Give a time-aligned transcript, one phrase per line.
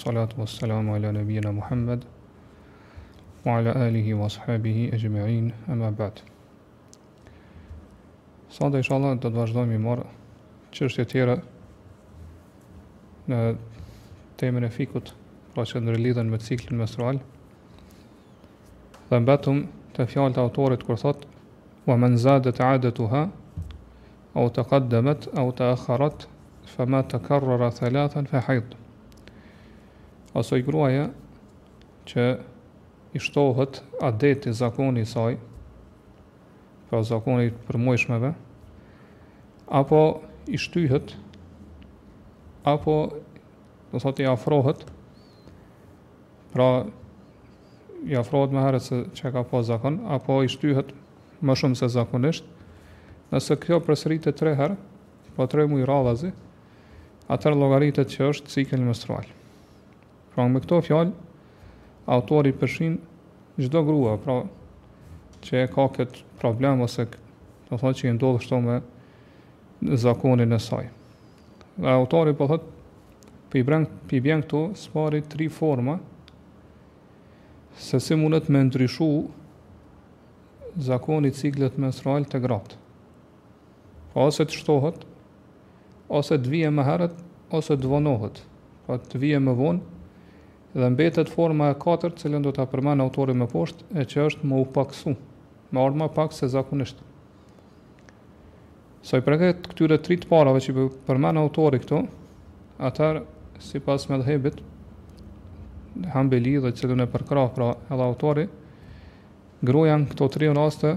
[0.00, 2.02] الصلاة والسلام على نبينا محمد
[3.46, 6.18] وعلى آله وصحبه أجمعين أما بعد
[8.50, 10.04] صاد إن شاء الله أنت تواجد دومي مر
[10.72, 11.38] تشرش تيرا
[14.38, 15.14] تيمنا فيكوت
[15.58, 17.18] راشد رليدا متسيك المسرعال
[19.10, 21.24] ثباتهم تفعل تأطور كرثات
[21.86, 23.28] ومن زادت عادتها
[24.36, 26.28] أو تقدمت أو تأخرت
[26.66, 28.64] فما تكرر ثلاثا فحيض
[30.36, 31.06] asoj gruaje
[32.08, 32.24] që
[33.16, 35.38] i shtohet adeti zakoni i saj,
[36.90, 38.34] pra zakoni për mojshmeve,
[39.80, 40.00] apo
[40.54, 41.14] i shtyhet,
[42.68, 42.96] apo
[43.92, 44.84] do thot i afrohet,
[46.52, 46.66] pra
[48.06, 50.92] i afrohet me herët se që ka po zakon, apo i shtyhet
[51.40, 52.44] më shumë se zakonisht,
[53.32, 54.76] nëse kjo përsëritet tre herë,
[55.36, 56.30] po tre mujë rradhazi,
[57.34, 59.26] atë llogaritet që është cikli menstrual.
[60.36, 61.14] Pra me këto fjalë
[62.12, 62.98] autori përshin
[63.56, 64.34] çdo grua, pra
[65.46, 67.06] që ka këtë problem ose
[67.70, 68.76] do thotë që i ndodh kështu me
[70.02, 70.90] zakonin e saj.
[71.80, 75.96] Dhe autori po thotë pi bën pi bën këtu sfori tri forma
[77.86, 79.08] se si mundet me ndryshu
[80.90, 82.76] zakoni ciklet menstrual të gratë.
[84.12, 85.00] Po ose të shtohet,
[86.20, 87.12] ose të vije më herët,
[87.56, 88.36] ose të vonohet.
[88.36, 88.50] Ose
[88.86, 89.84] po të vije më vonë,
[90.76, 94.48] dhe mbetet forma e katërt, cilën do ta përmend autori më poshtë, e që është
[94.50, 95.14] më upaksu,
[95.72, 97.00] më ardhmë pak se zakonisht.
[99.06, 100.74] Sa so, i përket këtyre tre të parave që
[101.08, 102.02] përmend autori këtu,
[102.88, 103.22] atar
[103.64, 104.62] sipas me dhëbit,
[106.12, 108.42] Hambeli dhe cilën e përkrah pra edhe autori,
[109.64, 110.90] gruaja në këto tre raste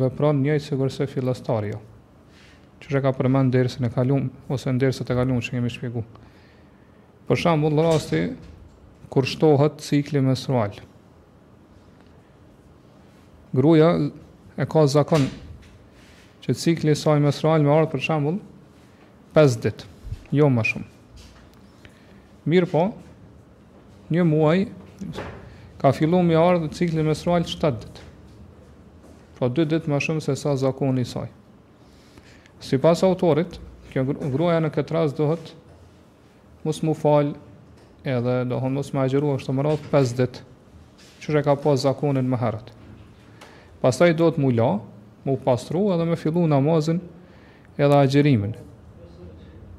[0.00, 1.76] vepron njëjtë si kurse fillastarja.
[1.76, 5.74] Jo, që që ka përmend derisën e kaluam ose në derisën e kaluam që kemi
[5.74, 6.08] shpjeguar.
[7.28, 8.22] Për shambull, në rasti,
[9.12, 10.72] kur shtohet cikli menstrual.
[13.52, 13.90] Gruaja
[14.56, 15.26] e ka zakon
[16.42, 18.38] që cikli i saj menstrual me ard për shembull
[19.36, 19.84] 5 ditë,
[20.40, 20.88] jo më shumë.
[22.48, 22.86] Mirë po,
[24.12, 24.56] një muaj
[25.82, 28.08] ka fillu me ardhë cikli menstrual 7 ditë.
[29.36, 31.28] Pra po 2 ditë më shumë se sa zakoni i saj.
[32.64, 33.60] Si pas autorit,
[33.92, 35.52] kjo gruaja në këtë rast dohet
[36.64, 37.34] mos mu falë
[38.04, 40.40] edhe do të mos më xheru ashtu më radh 5 ditë.
[41.22, 42.72] Qysh ka pas zakonin më herët.
[43.82, 44.70] Pastaj do të më la,
[45.26, 47.00] mu pastru edhe më fillu namazin
[47.78, 48.56] edhe agjerimin.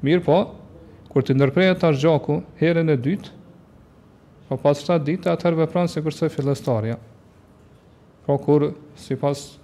[0.04, 0.38] Mirë po,
[1.10, 3.30] kur të ndërprehet tash gjaku herën e dytë,
[4.48, 6.96] po pas sa ditë atë vepron se kërse fillestarja.
[8.24, 8.62] Po pra kur
[8.96, 9.58] sipas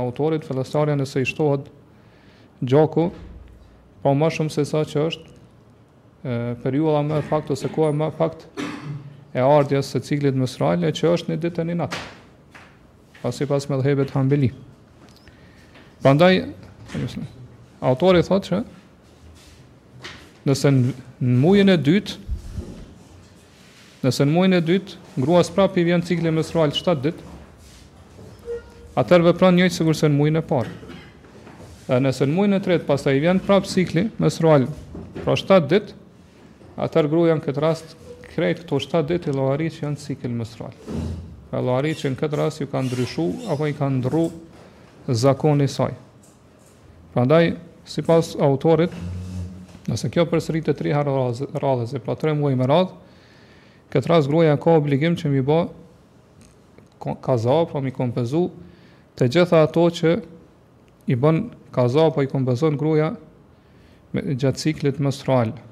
[0.00, 1.68] autorit fillestarja nëse i shtohet
[2.64, 3.10] gjaku,
[4.02, 5.27] po ma më shumë se sa që është
[6.62, 8.46] periudha më fakt ose koha më fakt
[9.34, 11.96] e ardhjes së ciklit mësral që është një ditë e natë.
[13.22, 14.50] Pasi pas me dhebet hanbeli.
[16.02, 16.32] Prandaj
[17.80, 18.60] autori thotë që
[20.48, 22.26] nëse në muajin e dytë
[23.98, 27.24] Nëse në muajin e dytë ngruas sprap i vjen cikli menstrual 7 ditë,
[28.94, 30.70] atëherë vepron njëjtë se në muajin e parë.
[31.88, 34.68] Dhe nëse në muajin e tretë pastaj i vjen prap cikli menstrual
[35.24, 35.96] pra 7 ditë,
[36.78, 37.94] Atër gruja në këtë rast,
[38.36, 40.76] krejt këto 7 ditë i loari që janë cikil mësral.
[41.50, 44.28] E loari që në këtë rast ju ka ndryshu, apo i ka ndru
[45.18, 45.90] zakoni saj.
[47.10, 47.48] Pra ndaj,
[47.88, 48.94] si pas autorit,
[49.90, 51.16] nëse kjo për sëri të tri harë
[51.58, 52.94] radhe, pra tre muaj më radhe,
[53.90, 55.64] këtë rast gruja ka obligim që mi ba
[57.26, 58.44] kaza, pra mi kompenzu,
[59.18, 60.14] të gjitha ato që
[61.10, 61.42] i bën
[61.74, 63.10] kaza, pra i kompenzon gruja,
[64.14, 65.64] me gjatë ciklit mësralë.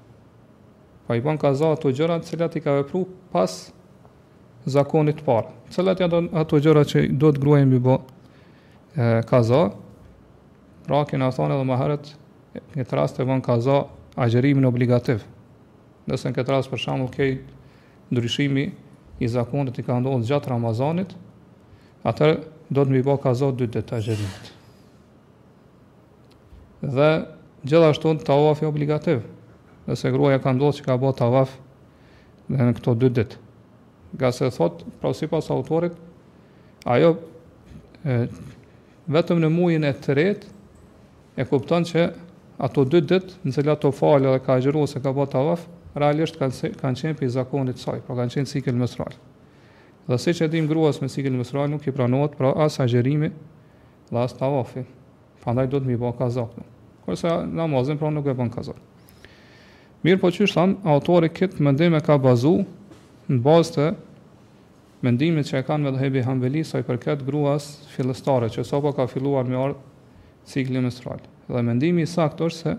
[1.06, 3.52] Pa i ban kaza ato gjërat të cilat i ka vepru pas
[4.66, 5.52] zakonit të parë.
[5.74, 9.60] Cilat janë ato gjëra që do të gruajmë të bëj kaza?
[10.86, 12.10] Pra që thonë edhe më herët,
[12.58, 13.78] në këtë rast e ban kaza
[14.26, 15.22] agjërimin obligativ.
[16.10, 17.36] Nëse në këtë rast për shembull kej
[18.14, 18.66] ndryshimi
[19.26, 21.14] i zakonit i ka ndodhur gjatë Ramazanit,
[22.02, 22.32] atë
[22.74, 24.52] do të më bëj kaza dy ditë agjërimit.
[26.98, 27.10] Dhe
[27.66, 29.24] gjithashtu të i obligativ
[29.86, 31.52] dhe se gruaja ka ndodhur që ka bëu tawaf
[32.50, 33.36] dhe në këto 2 ditë.
[34.18, 35.94] Gase thot, pra sipas autorit,
[36.90, 37.10] ajo
[38.06, 38.16] e,
[39.12, 40.50] vetëm në muajin e tretë
[41.38, 42.06] e kupton që
[42.66, 45.66] ato 2 ditë në cila të falë dhe ka gjëru se ka bëta vaf,
[45.96, 49.14] realisht kanë, kanë qenë për i zakonit saj, pra kanë qenë cikil mësral.
[50.06, 53.30] Dhe si që dim gruas me cikil mësral, nuk i pranohet, pra as gjërimi
[54.10, 54.82] dhe as tavafi.
[55.46, 56.58] Pandaj do të mi bëj kazak.
[57.06, 58.82] Kurse namazin, pra nuk e bën kazak.
[60.06, 62.52] Mirë po që është thamë, autore këtë mëndime ka bazu
[63.26, 63.86] në bazë të
[65.02, 69.08] mëndimit që e kanë me dhehebi hambeli sa i përket gruas filestare, që sopa ka
[69.10, 71.18] filluar me ardhë cikli menstrual.
[71.50, 72.76] Dhe mëndimi i sakt është se,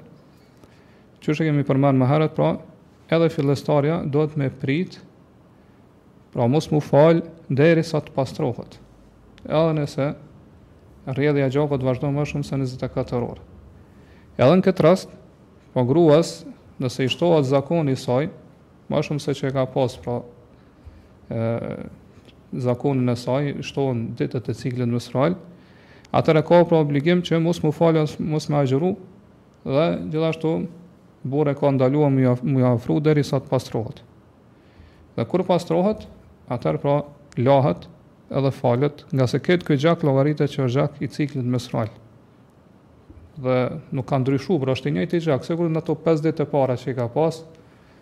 [1.20, 2.54] që është kemi përmanë më herët, pra
[3.18, 5.04] edhe fillestaria do të me pritë,
[6.32, 7.26] pra mos mu falë
[7.60, 8.80] deri sa të pastrohet.
[9.48, 10.08] Edhe nëse
[11.12, 13.42] rrjedhja gjokët vazhdo më shumë se 24 orë.
[14.40, 15.10] Edhe në këtë rast,
[15.76, 16.38] po gruas
[16.80, 18.30] nëse i shtohet zakoni i saj,
[18.88, 20.20] më shumë se që e ka pas pra
[21.30, 21.40] ë
[22.64, 25.36] zakonin e saj, shtohen ditët e ciklit menstrual,
[26.16, 28.94] atëre ka pra obligim që mos më falë, mos më agjëru
[29.68, 30.54] dhe gjithashtu
[31.28, 34.00] bore ka ndaluar më më afru derisa të pastrohet.
[35.18, 36.06] Dhe kur pastrohet,
[36.54, 36.96] atëherë pra
[37.42, 37.88] lahet
[38.38, 41.90] edhe falet, nga se këtë këtë gjak logaritet që është gjak i ciklit mesral
[43.42, 46.46] dhe nuk ka ndryshuar, por është i njëjti gjak, se kur në ato 5 ditë
[46.46, 47.42] e para që i ka pas,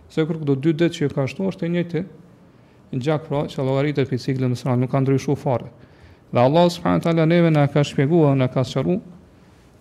[0.09, 2.05] se kur këto 2 ditë që i ka shtuar është e njëjtë i
[2.95, 5.71] njëjti gjak, por që llogaritë e ciklit mësra nuk ka ndryshuar fare.
[6.31, 9.01] Dhe Allah subhanahu taala neve na ka shpjeguar, na ka sqaruar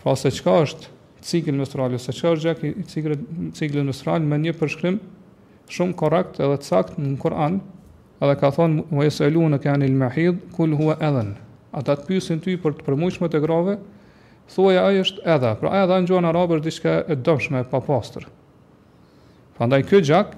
[0.02, 0.88] pra se çka është
[1.24, 3.20] cikli menstrual ose çka është gjak i ciklit
[3.56, 4.98] ciklit menstrual me një përshkrim
[5.72, 7.60] shumë korrekt edhe të sakt në Kur'an,
[8.20, 11.30] edhe ka thonë "Wa yas'alunaka 'anil mahid, kul huwa adhan."
[11.72, 13.78] Ata të pyesin ty për të përmujshmet e grave,
[14.50, 15.54] thuaj ai është edha.
[15.60, 18.26] Pra edha në gjuhën arabe është diçka e dëmshme e papastër.
[19.58, 20.34] Prandaj ky gjak,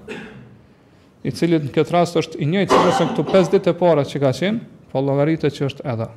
[1.27, 4.21] i cili në këtë rast është i njëjtë si ose këtu 5 ditë para që
[4.21, 4.61] ka qenë,
[4.91, 6.11] po llogaritet që është edha.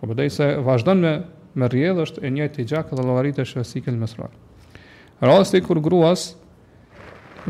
[0.00, 1.16] Po bëdej se vazhdon me
[1.58, 4.28] me rrjedh është e njëjtë i gjak dhe llogaritet është sikël mesral.
[5.20, 6.34] Rasti kur gruas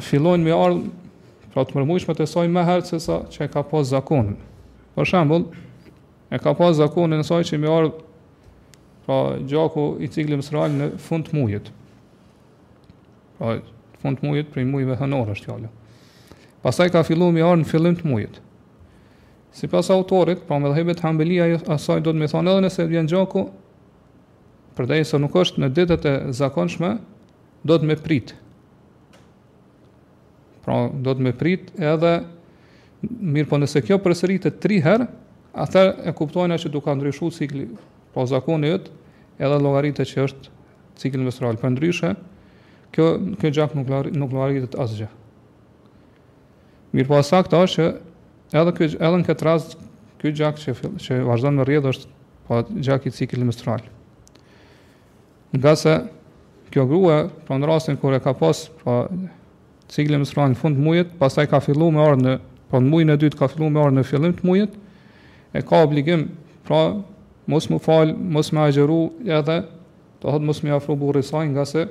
[0.00, 0.87] fillojnë me ardh
[1.52, 4.37] pra të mërmujshme të soj me herë sesa që e ka pas zakonin.
[4.94, 5.44] Për shambull,
[6.32, 7.99] e ka pas zakonin në soj që me ardh
[9.08, 11.70] pra gjaku i cikli mësral në fund të mujit.
[13.38, 13.55] Pra
[14.02, 15.70] fund të mujit prej mujve hënorë është kjallë.
[16.60, 18.37] Pasaj ka fillu mi arë në fillim të mujit.
[19.56, 23.08] Si pas autorit, pra me dhehebet hambelia asaj do të me thonë edhe nëse vjen
[23.10, 23.46] gjaku,
[24.76, 26.93] përdej se nuk është në ditët e zakonshme,
[27.64, 28.37] do të me pritë.
[30.66, 32.12] Pra do të me pritë edhe,
[33.08, 35.08] mirë po nëse kjo përsëritë tri herë,
[35.64, 37.70] atër e kuptojnë e që duka ndryshu cikli,
[38.12, 38.88] pra po zakonit,
[39.38, 40.52] edhe llogaritë që është
[40.99, 41.56] cikli menstrual.
[41.61, 42.11] Për ndryshe,
[42.94, 43.06] kjo
[43.38, 45.08] kjo gjak nuk llogarit nuk llogaritet asgjë.
[46.96, 47.88] Mirpo sa këto që
[48.58, 49.76] edhe ky edhe në këtë rast
[50.19, 52.08] ky gjak që fill, që vazhdon me rrjedh është
[52.49, 53.82] pa po gjak i ciklit menstrual.
[55.55, 55.93] Nga se
[56.73, 59.31] kjo grua, pra në rastin kur e ka pas pra po
[59.93, 62.35] ciklin menstrual në fund të muajit, pastaj ka filluar me orë në
[62.69, 64.75] pra në muajin e dytë ka filluar me orën në fillim të muajit,
[65.56, 66.26] e ka obligim
[66.69, 66.82] pra
[67.48, 69.00] mos më falë, mos më agjëru
[69.32, 69.58] edhe
[70.20, 71.82] të thot mos më afru burri saj, nga se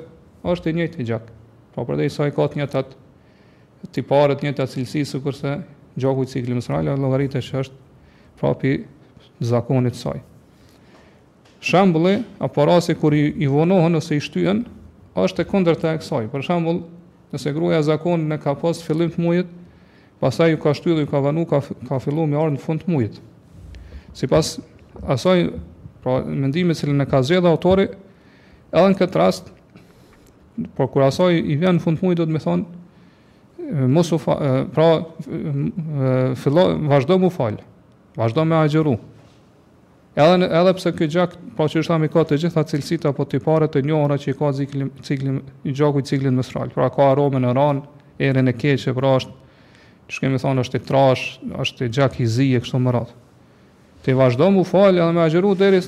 [0.47, 1.25] është i njëti gjak.
[1.73, 5.21] Pra po për sa i ka të njëtë atë të parët, njëtë atë cilësi, së
[5.25, 5.55] kërse
[5.97, 7.81] gjaku i cikli mësrajle, logaritë e që është
[8.39, 8.75] prapi
[9.45, 10.21] zakonit saj.
[11.67, 14.63] Shembulli, apo rasti kur i, i ose i shtyën,
[15.17, 16.25] është e kunder të e kësaj.
[16.33, 16.83] Për shembull,
[17.33, 19.47] nëse gruja zakonin e ka pas fillim të mujit,
[20.21, 23.17] pastaj ju ka shtyë ju ka vanu, ka, ka filluar në fund të mujit.
[24.17, 24.57] Sipas
[25.05, 25.49] asaj
[26.03, 29.51] pra mendimi që në ka zgjedhur autori edhe në këtë rast
[30.77, 34.35] po kur asaj i vjen në fund muajit do të me thonë mos u fa,
[34.71, 34.85] pra
[36.41, 37.57] fillo vazhdo më fal
[38.17, 38.95] vazhdo me agjëru
[40.17, 43.67] edhe edhe pse ky gjak pra që është ami ka të gjitha cilësitë apo tipare
[43.69, 47.53] të njohura që i ka ciklin ciklin i gjakut ciklin mesral pra ka aromën e
[47.53, 47.83] ran
[48.17, 49.45] erën e keqe pra është
[50.07, 51.23] që kemi thonë është i trash,
[51.61, 53.11] është i gjak i zi e kështu me radhë.
[54.07, 55.81] Ti vazhdo mu falë dhe me agjeru deri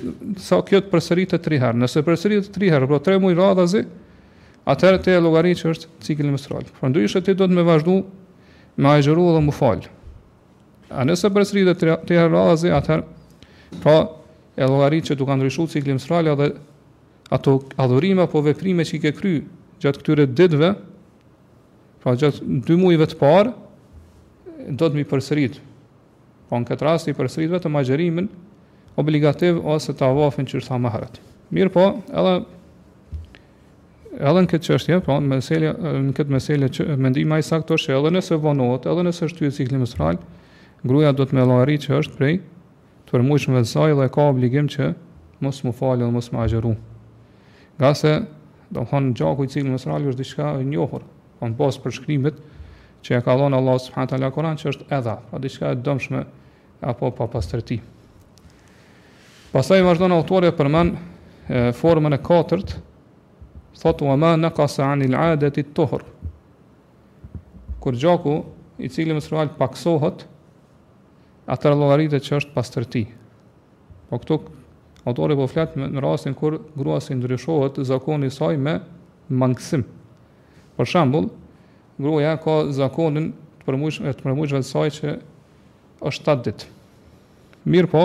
[0.43, 1.79] sa kjo të përsërit të herë.
[1.79, 5.93] Nëse përsërit të herë, pro 3 muaj radhazi, zi, atëherë të e logari që është
[6.03, 6.65] cikli menstrual.
[6.81, 7.95] Prandaj ndryshë ti do të me vazhdu
[8.83, 9.87] me agjeru dhe mu falë.
[10.91, 11.71] A nëse përsërit
[12.09, 13.95] të herë radhazi, zi, atëherë, pra
[14.59, 16.49] e logari që ka ndryshu cikli menstrual dhe
[17.37, 19.33] ato adhurime apo veprime që i ke kry
[19.79, 20.73] gjatë këtyre ditëve,
[22.03, 23.55] pra gjatë 2 muajve të parë,
[24.75, 25.68] do të mi përsëritë
[26.49, 28.27] Po në këtë rast i përsërit vetëm agjerimin
[28.97, 31.19] obligativ ose të avafin që është hamaharat.
[31.53, 32.37] Mirë po, edhe
[34.19, 35.69] Edhe në këtë çështje, po në meselë
[36.07, 40.17] në këtë meselë mendoj më saktë është edhe nëse vonohet, edhe nëse është cikli menstrual,
[40.89, 42.33] gruaja duhet me llogari që është prej
[43.05, 44.89] të përmbushëm me saj dhe ka obligim që
[45.45, 46.73] mos mu falë dhe mos më agjëru.
[47.79, 48.15] Gjasë,
[48.75, 51.05] domthonjë gjaku i ciklit menstrual është diçka e njohur,
[51.39, 52.41] kanë po pas përshkrimet
[53.03, 56.23] që ja ka dhonë Allahu subhanahu taala Kur'an që është edha, a diçka e dëmshme
[56.91, 57.77] apo pa pastërti.
[59.53, 60.91] Pastaj vazhdon autori për men
[61.49, 62.75] formën e katërt,
[63.79, 66.03] thotë wa ma naqasa anil adati at-tuhur.
[67.81, 68.33] Kur gjaku
[68.83, 70.25] i cili më thual paksohet
[71.49, 73.05] atë llogaritë që është pastërti.
[74.11, 74.37] Po këtu
[75.09, 78.75] autori po flet në rastin kur gruaja si ndryshohet zakoni i saj me
[79.31, 79.83] mangësim.
[80.77, 81.29] Për shembull,
[81.99, 83.29] gruaja ka zakonin
[83.59, 85.13] të përmujshme të përmujshme të saj që
[86.09, 86.63] është 7 dit.
[87.69, 88.03] Mirë po,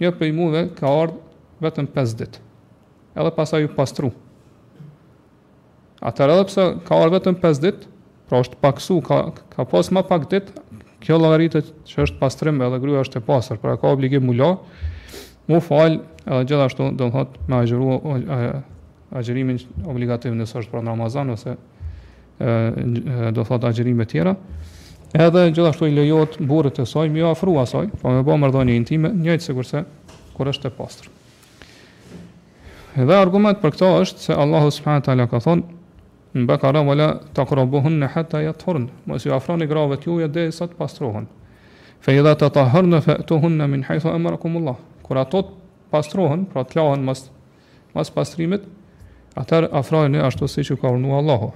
[0.00, 2.38] një prej muve ka ardhë vetëm 5 dit.
[3.12, 4.10] Edhe pasa ju pastru.
[6.08, 7.82] Atër edhe pse ka ardhë vetëm 5 dit,
[8.30, 9.18] pra është paksu, ka,
[9.52, 10.48] ka pas ma pak dit,
[11.04, 14.54] kjo lagaritët që është pastrim edhe gruja është e pasër, pra ka obligim mula,
[15.50, 15.98] mu falë
[16.30, 17.98] edhe gjithashtu dëmëhat me agjeru
[19.18, 19.58] agjerimin
[19.90, 21.56] obligativ nësë është pra në Ramazan ose
[23.34, 24.34] do thot agjerime tjera,
[25.14, 29.10] edhe gjithashtu i lejohet burrit të saj mi ofru asaj, po me bë marrëdhënie intime,
[29.14, 31.10] njëjtë sigurisht kur është e pastër.
[33.04, 35.76] Edhe argument për këto është se Allahu subhanahu taala ka thonë
[36.40, 41.26] në Bekara wala taqrabuhunna hatta yatahhurn, mos ju ofroni grave të juaja derisa të pastrohen.
[42.00, 44.76] Fa idha tatahharna fa'tuhunna min haythu amarakum Allah.
[45.02, 45.42] Kur ato
[45.90, 47.26] pastrohen, pra të lahen mas
[47.94, 48.62] mas pastrimit,
[49.34, 51.50] atëherë afrojeni ashtu siç ju ka urdhëruar Allahu.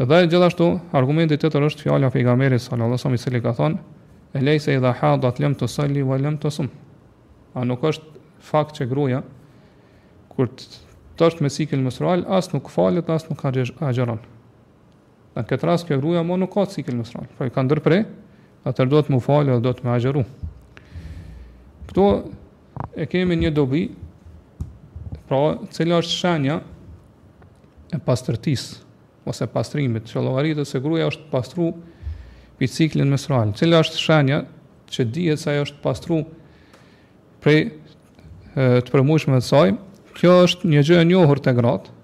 [0.00, 0.64] Dhe gjithashtu,
[0.96, 3.80] argumentit të tërë është fjallë pejgamberit sallallahu alaihi sallam, i sëli ka thonë,
[4.32, 6.68] e lejse i dha ha, dhe të lem të salli, vë lem të sum.
[7.52, 9.18] A nuk është fakt që gruja,
[10.32, 10.80] kur të
[11.12, 13.42] të është me sikil mësral, as nuk falet, as nuk
[13.84, 14.16] agjeron.
[15.36, 17.62] Në këtë ras, kjo gruja mo nuk ka të sikil mësral, pa po i ka
[17.66, 17.98] ndërpre,
[18.66, 20.22] atër do të mu fali, do të me agjeru.
[21.90, 22.06] Këto
[22.96, 23.84] e kemi një dobi,
[25.28, 25.42] pra,
[25.76, 26.56] cila është shenja
[27.92, 28.72] e pastërtisë,
[29.28, 31.68] ose pastrimit, që logaritës se gruja është pastru
[32.58, 34.42] për ciklin mesral, cilë është shenja
[34.92, 36.18] që dihet se ajo është pastru
[37.42, 37.60] prej
[38.54, 39.72] të përmushme të saj,
[40.18, 41.94] kjo është një gjë e njohur të gratë,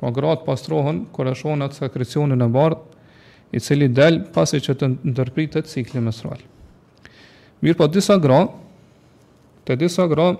[0.00, 2.80] pra gratë pastrohen kër është atë sakricionin e bardë,
[3.54, 6.40] i cili del pasi që të ndërpritet ciklin mesral.
[7.62, 8.40] Mirë po disa gra,
[9.66, 10.32] të disa gra,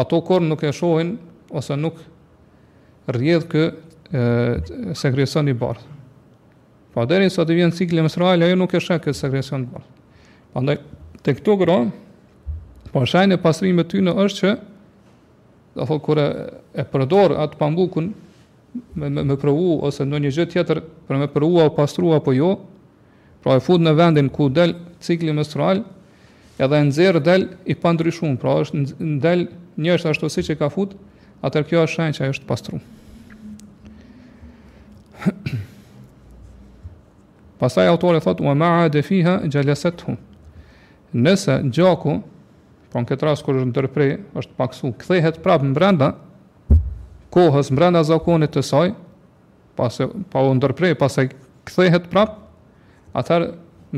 [0.00, 1.12] ato kërë nuk e shohin,
[1.54, 2.00] ose nuk
[3.10, 3.62] rrjedh kë
[4.96, 5.82] sekresion i bardh.
[6.90, 9.70] Pa po deri sa të vjen cikli menstrual, ajo nuk e shek kë sekresion i
[9.70, 9.90] bardh.
[10.52, 10.80] Prandaj
[11.22, 11.76] te këto gro,
[12.90, 14.50] po shajnë pastrimet ty në është që
[15.78, 18.08] do thotë kur e përdor atë pambukun
[18.98, 22.34] me, me, me provu ose në një gjë tjetër për me provu apo pastrua apo
[22.34, 22.56] jo,
[23.44, 25.84] pra e fut në vendin ku del cikli menstrual,
[26.60, 28.82] edhe e nxerr del i pandryshuar, pra është
[29.16, 29.46] ndel
[29.80, 30.98] një është ashtu siç e ka fut,
[31.46, 32.82] atëherë kjo është shenjë që ajo është pastruar.
[37.60, 40.16] Pasaj autori thot u ma'a fiha jalasathu.
[41.12, 42.20] Nëse gjaku,
[42.90, 46.08] po në këtë rast kur është ndërprer, është paksu, kthehet prapë në brenda
[47.34, 48.90] kohës brenda zakonit të saj,
[49.78, 49.94] pas
[50.32, 51.26] pa u ndërprer, pasaj
[51.68, 52.36] kthehet prapë,
[53.14, 53.48] atëherë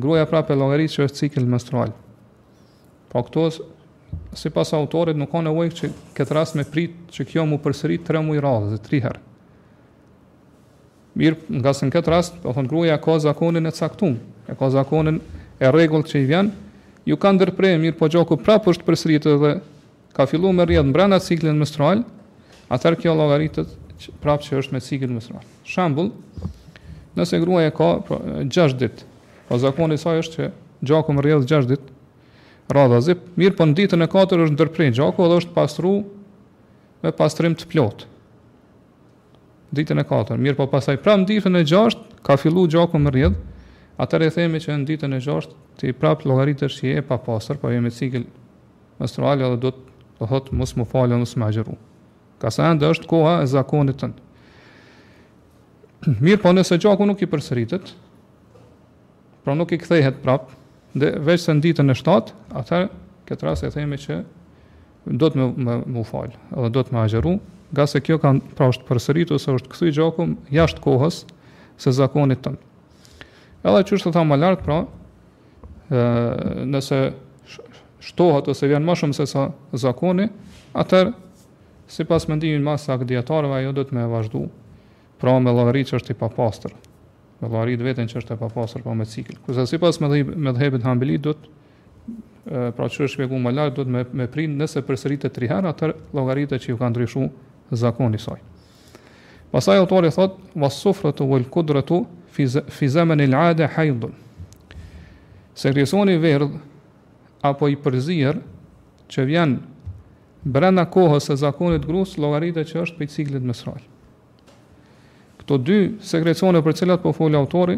[0.02, 1.90] gruaja prapë e llogaritë që është cikël menstrual.
[3.12, 3.44] Po këto
[4.36, 5.86] sipas autorit nuk ka nevojë që
[6.16, 9.20] këtë rast me prit që kjo mu përsërit 3 muaj radhë, 3 herë.
[11.19, 14.14] Mirë, nga se në këtë rast, do po thonë gruaja ka zakonin e caktum,
[14.49, 15.19] e ka zakonin
[15.61, 16.49] e regull që i vjen,
[17.09, 19.50] ju ka ndërprejë, mirë po gjoku prapë është përsritë dhe
[20.16, 22.00] ka fillu me rjedhë në brenda ciklin mëstral,
[22.73, 23.76] atër kjo logaritët
[24.25, 25.45] prapë që është me ciklin mëstral.
[25.69, 26.09] Shambull,
[27.19, 29.04] nëse gruaja ka pra, gjasht dit,
[29.50, 30.49] po zakonin saj është që
[30.88, 31.85] gjoku me rjedhë gjasht dit,
[32.73, 35.92] radha zip, mirë po në ditën e 4 është ndërprejë gjoku dhe është pastru
[37.02, 38.12] me pastrim të plotë
[39.74, 40.40] ditën e katërt.
[40.42, 43.38] Mirë, po pastaj pran ditën e gjashtë ka filluar gjaku me rrjedh.
[44.00, 47.70] Atëherë themi që në ditën e gjashtë ti prap llogaritësh që e pa pastër, po
[47.82, 48.26] me cikël
[49.00, 51.74] menstrual dhe do të thotë mos më falë, mos më agjëru.
[52.40, 54.04] Ka sa ndë është koha e zakonit
[56.02, 57.92] Mirë, po nëse gjaku nuk i përsëritet,
[59.44, 60.48] pra nuk i kthehet prap,
[60.98, 62.88] dhe veç se në ditën e 7, atëherë
[63.28, 64.16] këtë rast e themi që
[65.14, 67.36] do të më më, më falë, do të më agjëru,
[67.72, 71.22] nga se kjo kanë pra është përsëritur ose është kthy gjakum jashtë kohës
[71.80, 72.60] së zakonit tonë.
[73.64, 74.78] Edhe që është thamë më lart pra,
[75.92, 76.98] ë nëse
[78.02, 79.46] shtohet ose vjen më shumë se sa
[79.78, 80.28] zakoni,
[80.76, 81.14] atëherë
[81.92, 84.44] sipas mendimit më sakt dietarëve ajo dhëtë më vazhdu.
[85.22, 86.72] Pra me llogarit është i papastër.
[87.40, 89.38] Me llogarit vetën që është e papastër pa po me cikël.
[89.46, 91.58] Kurse sipas me me dhëbet hanbeli dhëtë,
[92.74, 95.92] pra që është shpjeguar më lart duhet më me prinë nëse përsëritet 3 herë atë
[96.16, 97.30] llogaritë që ju kanë ndryshuar
[97.71, 98.40] zakoni saj.
[99.50, 102.02] Pasaj autori thot, vas sufrëtu vë lkudrëtu
[102.73, 104.12] fi zemen il ade hajdun.
[105.54, 106.54] Se kryesoni verdh,
[107.45, 108.40] apo i përzirë,
[109.12, 109.59] që vjen
[110.42, 113.81] brenda kohës e zakonit grus logaritë që është për ciklit mësral.
[115.42, 117.76] Këto dy sekrecione për cilat po foli autori,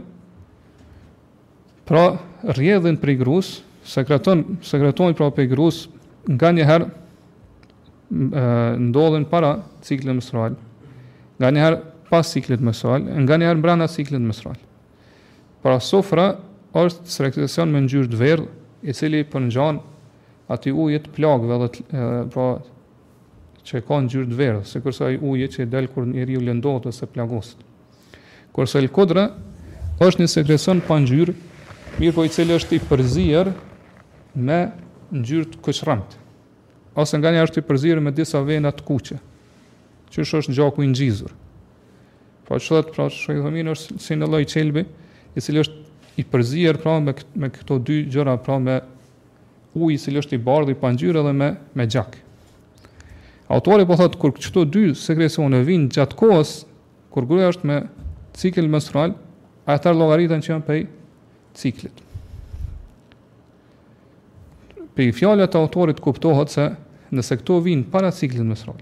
[1.84, 2.14] pra
[2.56, 3.50] rjedhin për i grus,
[3.84, 5.88] sekretojnë pra për i grus
[6.28, 6.86] nga njëherë
[8.10, 10.54] ndodhen para ciklit menstrual.
[11.38, 11.80] Nga
[12.10, 14.56] pas ciklit menstrual, nga brenda ciklit menstrual.
[15.62, 16.34] Pra sofra
[16.74, 18.48] është sekrecion me ngjyrë të verdhë,
[18.84, 19.78] i cili përngjan
[20.52, 21.84] aty ujë të plagëve dhe të,
[22.34, 22.46] pra
[23.64, 26.88] që ka ngjyrë të verdhë, se kurse ai ujë që i del kur njeriu lëndohet
[26.90, 27.62] ose plagoset.
[28.52, 29.28] Kurse el kodra
[30.04, 31.32] është një sekrecion pa ngjyrë,
[32.00, 33.50] mirëpo i cili është i përzier
[34.34, 34.58] me
[35.14, 36.23] ngjyrë të kuqërrëmtë
[36.94, 39.16] ose nga një është i përzirë me disa vena të kuqe,
[40.14, 41.32] që është është në gjaku i në gjizur.
[42.44, 44.84] Po pra që dhe pra shkaj dhe është si në loj qelbi,
[45.34, 45.80] i cili është
[46.22, 48.76] i përzirë pra me, me këto dy gjëra pra me
[49.74, 52.20] uj, i cili është i bardhë i pangjyre dhe me, me gjak.
[53.52, 56.52] Autori po thëtë, kër këto dy sekresione vinë gjatë kohës,
[57.12, 57.80] kër gruja është me
[58.38, 59.16] cikl menstrual,
[59.66, 60.86] a e tërë logaritën që janë pej
[61.58, 62.00] ciklit
[64.94, 66.64] pe fjalët të autorit kuptohet se
[67.14, 68.78] nëse këto vijnë para ciklit mesral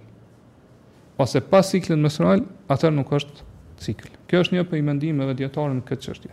[1.23, 3.45] ose pas ciklit mesral, atë nuk është
[3.85, 4.09] cikl.
[4.27, 6.33] Kjo është një i mendimeve dietare në këtë çështje.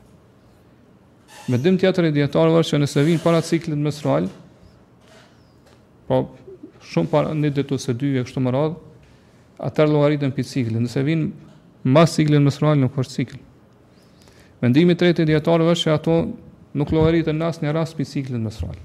[1.51, 4.29] Me dëm tjetër i djetarëve është që nëse vijnë para ciklit mesral,
[6.07, 6.21] po
[6.89, 8.79] shumë para një ditë të dy e kështu me radh,
[9.61, 10.81] atë llogaritën për ciklit.
[10.87, 13.37] Nëse vijnë mas ciklit mesral nuk është cikl.
[14.63, 16.17] Mendimi i tretë i është se ato
[16.73, 18.77] nuk llogariten as një rast për ciklin mesral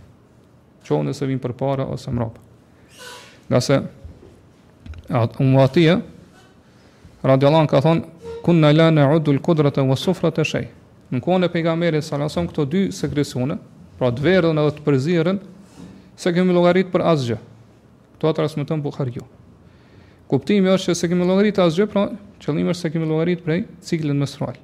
[0.84, 2.40] qonë nëse vim për para ose mrapa.
[3.48, 3.78] Nga se,
[5.12, 6.00] unë më
[7.24, 10.66] radiolan ka thonë, kun në lënë e udu l'kudrët e vësufrët e shej.
[11.14, 13.56] Në kone e pejga meri, sa lason këto dy sekresune,
[13.98, 15.38] pra të verën edhe të përzirën,
[16.20, 17.38] se kemi logarit për asgjë.
[18.16, 19.30] Këto atë rasë më
[20.24, 22.06] Kuptimi është që se kemi logarit asgjë, pra
[22.40, 24.54] qëllim është se kemi logarit prej ciklin mësruaj.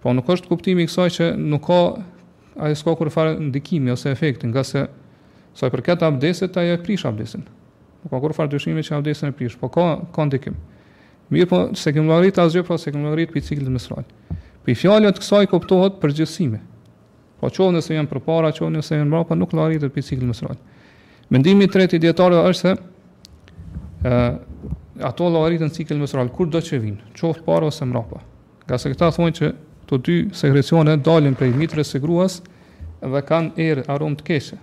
[0.00, 1.78] Po nuk është kuptimi kësaj që nuk ka,
[2.62, 4.84] a e s'ka kur farë ndikimi ose efektin, nga se
[5.54, 7.44] Sa i përket abdesit, ajo e prish abdesin.
[8.02, 10.56] Nuk ka kurrë fare dyshime që abdesin e prish, po ka ka ndikim.
[11.32, 14.02] Mirë po, se kemë marrit asgjë, po pra, se kemë marrit biciklin me sral.
[14.64, 16.58] Po i fjalë të kësaj kuptohet përgjithësime.
[17.38, 20.58] Po qoftë nëse janë përpara, qoftë nëse janë mbrapa, nuk llarit të biciklit me sral.
[21.32, 22.74] Mendimi i tretë i dietarëve është se
[24.10, 24.22] ë
[25.10, 28.22] ato llaritën ciklin me sral kurdo që vijnë, qoftë para ose mbrapa.
[28.66, 29.54] Nga se këta thonë që
[29.88, 32.40] të dy sekrecione dalin prej mitrës së gruas
[33.00, 34.60] dhe kanë erë aromë të keshe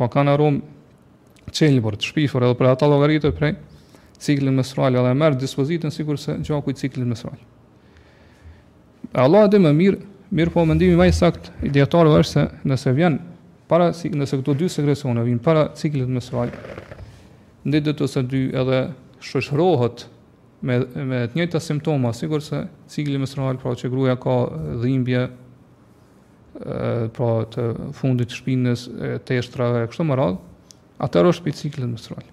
[0.00, 0.56] po kanë arum
[1.52, 3.50] qelëbër të shpifër edhe për ata logaritë për prej
[4.24, 7.36] ciklin mësral edhe e mërë dispozitën sigur se gjaku i ciklin mësral
[9.24, 10.00] Allah edhe më mirë
[10.40, 13.18] mirë po mëndimi maj sakt i djetarëve është se nëse vjen
[13.70, 16.54] para, nëse këto dy sekresione vjen para ciklit mësral
[17.66, 18.80] në ditë dhe të se dy edhe
[19.26, 20.06] shëshrohët
[20.64, 22.62] me, me të njëta simptoma sigur se
[22.94, 24.38] ciklin mësral pra që gruja ka
[24.80, 25.26] dhimbje
[26.66, 27.64] e, pra të
[27.96, 28.86] fundit të shpinës,
[29.26, 30.40] të eshtra e kështu më radhë,
[31.08, 32.24] atër është për ciklën menstrual.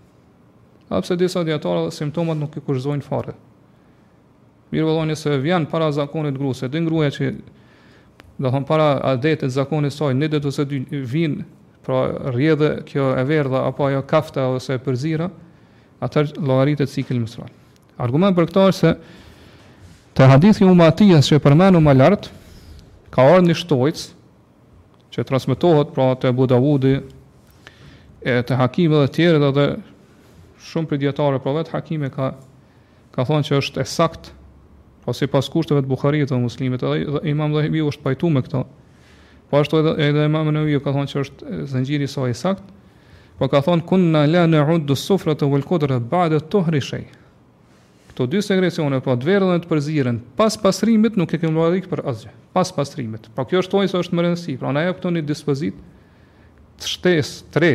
[0.92, 3.34] Apse disa djetarë, simptomat nuk i kërëzojnë fare.
[4.72, 7.30] Mirë vëllonje se vjen para zakonit gru, se dhe ngruje që
[8.38, 11.46] dhe thonë para adetit zakonit saj, një dhe të se dy vinë,
[11.88, 12.02] pra
[12.36, 15.30] rjedhe kjo e verdha, apo ajo kafta ose përzira,
[16.04, 17.52] atër lojarit e ciklën menstrual.
[17.98, 18.92] Argument për këtarë se
[20.18, 22.34] të hadithi umatijës që përmenu më lartë,
[23.14, 23.56] ka orë një
[25.18, 26.94] që transmitohet pra të Abu Dawudi
[28.28, 29.66] e të Hakimi dhe të tjerë dhe, dhe
[30.70, 32.32] shumë për dietarëve pra vetë Hakim ka
[33.16, 34.30] ka thonë që është e sakt
[35.02, 38.30] pra po si pas kushteve të Buhariut dhe Muslimit edhe dhe Imam Dhahibi është pajtu
[38.36, 38.66] me këto,
[39.50, 42.66] Po ashtu edhe edhe Imam Hibiu ka thonë që është zanxhiri i saj i sakt.
[43.40, 47.06] Po ka thonë kunna la na'uddu as-sufrata wal-qudrata ba'da të shay
[48.18, 51.84] këto dy sekrecione po pra të verdhën të përziren, pas pastrimit nuk e kemi luajë
[51.92, 54.82] për asgjë pas pastrimit po pra, kjo është thonë se është më rëndësi pra na
[54.88, 55.76] jep tonë dispozit
[56.82, 57.70] të shtes tre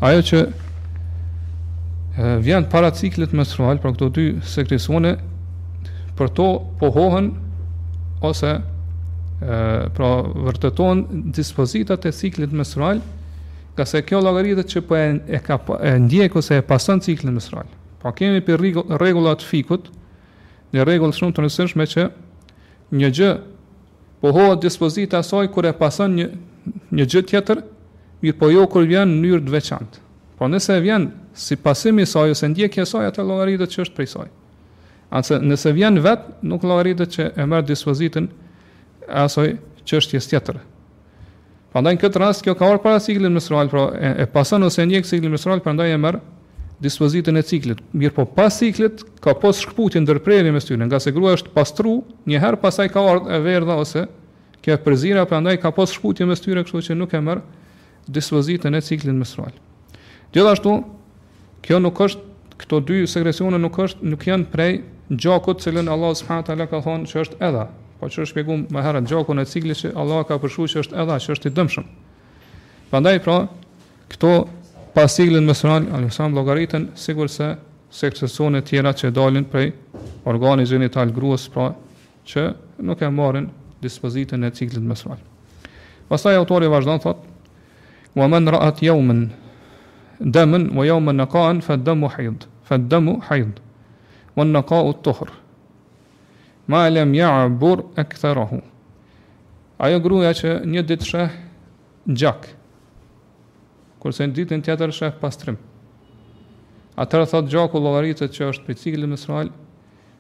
[0.02, 5.16] ajo që e, vjen para ciklit menstrual pra këto dy sekrecione
[6.20, 6.50] për to
[6.84, 7.32] pohohen
[8.22, 8.52] ose
[9.94, 10.10] pra
[10.46, 11.02] vërteton
[11.34, 13.02] dispozitat e ciklit mesral,
[13.76, 17.02] ka se kjo llogaritë që po e, e ka po, e ndjek ose e pason
[17.02, 17.66] ciklin mesral.
[18.02, 18.62] Po kemi për
[19.00, 19.88] rregullat të fikut,
[20.74, 22.06] një rregull shumë të rëndësishme që
[22.98, 23.32] një gjë
[24.22, 26.28] pohohet dispozita e saj kur e pason një
[26.94, 27.64] një gjë tjetër,
[28.22, 30.02] mirë po jo kur vjen në mënyrë të veçantë.
[30.38, 33.98] Po nëse vjen si pasim i saj ose ndjekja e saj atë llogaritë që është
[33.98, 34.28] prej saj.
[35.10, 38.30] Atëse nëse vjen vetë nuk llogaritet që e merr dispozitën
[39.10, 39.56] asoj
[39.88, 40.60] çështjes tjetër.
[41.72, 44.84] Prandaj në këtë rast kjo ka ardhur para ciklit menstrual, pra e, e pason ose
[44.86, 46.20] ndjek ciklin menstrual, prandaj e merr
[46.84, 47.80] dispozitën e ciklit.
[47.96, 51.94] Mirë po pas ciklit ka pas shkputje ndërprerje me tyre, nga se grua është pastru,
[52.28, 54.04] një herë pasaj ka ardhur e verdha ose
[54.66, 57.46] kjo përzira, prandaj ka pas shkputje me tyre, kështu që nuk e merr
[58.12, 59.56] dispozitën e ciklit menstrual.
[60.36, 60.76] Gjithashtu,
[61.64, 62.28] kjo nuk është
[62.62, 64.74] këto dy sekresione nuk është nuk janë prej
[65.12, 67.64] gjakut që Allah subhanahu wa taala ka thonë që është edha
[68.02, 71.18] Po që është më herët gjakun e cikli që Allah ka përshu që është edha,
[71.22, 71.84] që është i dëmshëm.
[72.90, 73.36] Prandaj pra,
[74.10, 74.32] këto
[74.96, 77.52] pas ciklin më sëran, alësam logaritën, sigur se
[77.94, 79.70] sekcesone tjera që dalin prej
[80.28, 81.70] organi zinital gruës, pra,
[82.26, 82.48] që
[82.90, 83.46] nuk e marin
[83.86, 85.18] dispozitën e ciklit më
[86.12, 87.18] Pastaj autori vazhdon thot:
[88.20, 89.22] "Wa man ra'at yawman
[90.20, 93.62] daman wa yawman naqan fa damu hayd, fa damu hayd.
[94.36, 95.08] Wa an-naqa'u at
[96.66, 98.60] ma lem ja bur e këtherohu.
[99.82, 101.40] Ajo gruja që një ditë shëh
[102.06, 102.46] gjak,
[104.02, 105.58] kurse në ditën tjetër shëh pastrim.
[107.02, 109.50] Atërë thot gjaku logaritët që është për cikli mësral,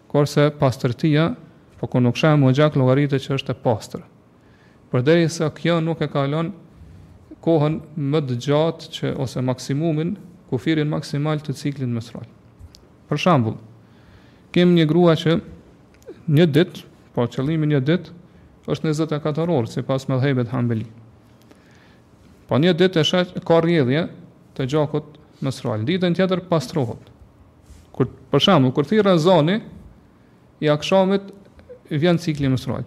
[0.10, 1.30] kurse pastrëtia,
[1.80, 4.04] po kur nuk shëhë më gjak logaritët që është e pastrë.
[4.91, 6.49] Për deri kjo nuk e kalon
[7.41, 7.80] kohën
[8.12, 10.15] më të gjatë që ose maksimumin,
[10.51, 12.25] kufirin maksimal të ciklin mësral.
[13.08, 13.56] Për shambull,
[14.54, 15.38] kemi një grua që
[16.30, 16.82] një dit,
[17.16, 18.10] po qëllimi një dit,
[18.70, 20.86] është 24 orë, si pas me dhejbet hambeli.
[22.50, 24.06] Po një dit e shaq, ka rjedhje
[24.58, 25.08] të gjakot
[25.42, 27.10] në sral, ditën tjetër pastrohot.
[27.96, 29.62] Kur, për shamu, kur thira zoni,
[30.62, 31.32] i akshamit
[31.90, 32.84] vjen cikli më sral.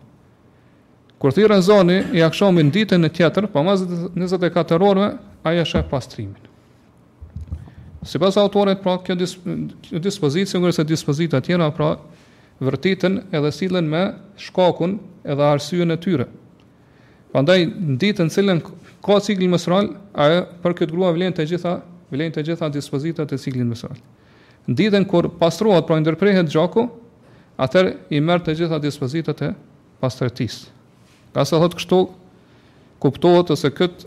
[1.19, 6.41] Kur thira zoni, i akshamit ditën e tjetër, po mas 24 orëve, aja shaq pastrimin.
[8.05, 9.33] Si pas autorit, pra, kjo dis,
[10.05, 11.95] dispozit, si nga dispozita tjera, pra,
[12.67, 14.03] vërtetën edhe sillen me
[14.43, 16.27] shkakun edhe arsyeën e tyre.
[17.33, 18.61] Prandaj në ditën e cilën
[19.05, 21.77] ka ciklin mesral, ajo për këtë grua vlen të gjitha,
[22.15, 23.97] vlen të gjitha dispozitat e ciklit mesral.
[24.69, 26.87] Në ditën kur pastrohet pra ndërprehet gjaku,
[27.61, 29.51] atëherë i merr të gjitha dispozitat e
[30.03, 30.69] pastërtisë.
[31.35, 31.99] Ka sa thotë kështu
[33.03, 34.07] kuptohet ose kët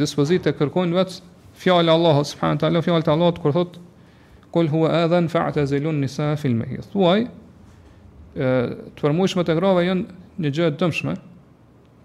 [0.00, 1.18] dispozitë kërkojnë vetë
[1.60, 3.82] fjalë Allahu subhanahu wa taala, fjalët e Allahut kur thotë
[4.54, 6.86] kul huwa adhan fa'tazilun nisa fil mahyith.
[6.94, 7.26] Thuaj,
[8.36, 11.14] të përmujshme të grave jenë një gjë e dëmshme,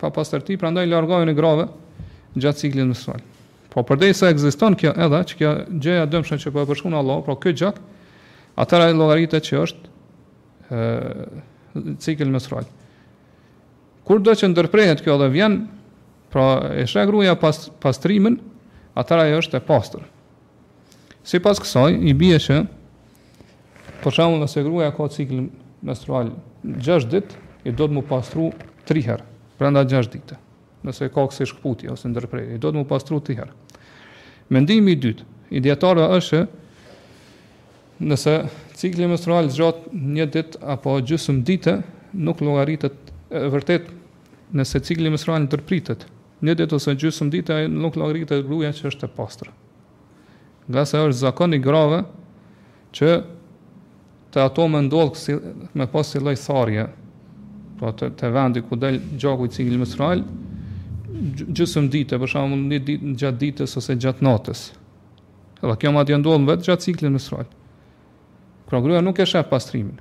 [0.02, 1.66] pa pas tërti, pra ndaj largohen e grave
[2.40, 3.20] gjatë ciklin mësual.
[3.72, 5.52] Po përdej se egziston kjo edhe, që kjo
[5.84, 7.82] gjë e dëmshme që po e përshkunë Allah, pra kjo gjak,
[8.60, 9.92] atëra e logarite që është
[10.72, 10.88] e,
[12.04, 12.68] ciklin mësual.
[14.08, 15.60] Kur do që ndërprejhet kjo dhe vjen,
[16.32, 16.48] pra
[16.82, 18.40] e shregruja pas, pas trimin,
[19.00, 20.08] atëra e është e pastër.
[21.28, 22.62] Si pas kësaj, i bie që
[24.02, 25.44] Për shembull, nëse gruja ka ciklin
[25.86, 26.32] menstrual
[26.64, 27.40] 6 ditë
[27.70, 28.48] i do të më pastru
[28.90, 29.28] 3 herë
[29.60, 30.40] brenda 6 ditëve.
[30.88, 33.52] Nëse ka kësaj shkputi ose ndërprerje, i do të më pastru 3 herë.
[34.52, 36.40] Mendimi i dytë, i djetarëve është
[38.10, 38.34] nëse
[38.80, 41.76] cikli menstrual zgjat një ditë apo gjysëm ditë,
[42.18, 42.98] nuk llogaritet
[43.30, 43.92] vërtet
[44.58, 46.08] nëse cikli menstrual ndërpritet.
[46.42, 49.54] Një ditë ose gjysëm ditë nuk llogaritet gruaja që është e pastër.
[50.66, 52.02] Nga se është zakon i grave
[52.98, 53.14] që
[54.32, 55.34] të ato më ndodhë kësi,
[55.78, 56.86] me pas si loj tharje,
[57.80, 60.24] pra të, të vendi ku del gjaku i cingil mësral,
[61.52, 64.62] gjusëm dite, për shumë një dit, gjatë ditës ose gjatë natës.
[65.62, 67.50] Edhe kjo ma të ndodhë në vetë gjatë ciklin mësral.
[68.72, 70.00] Pra gruja nuk e shef pastrimin.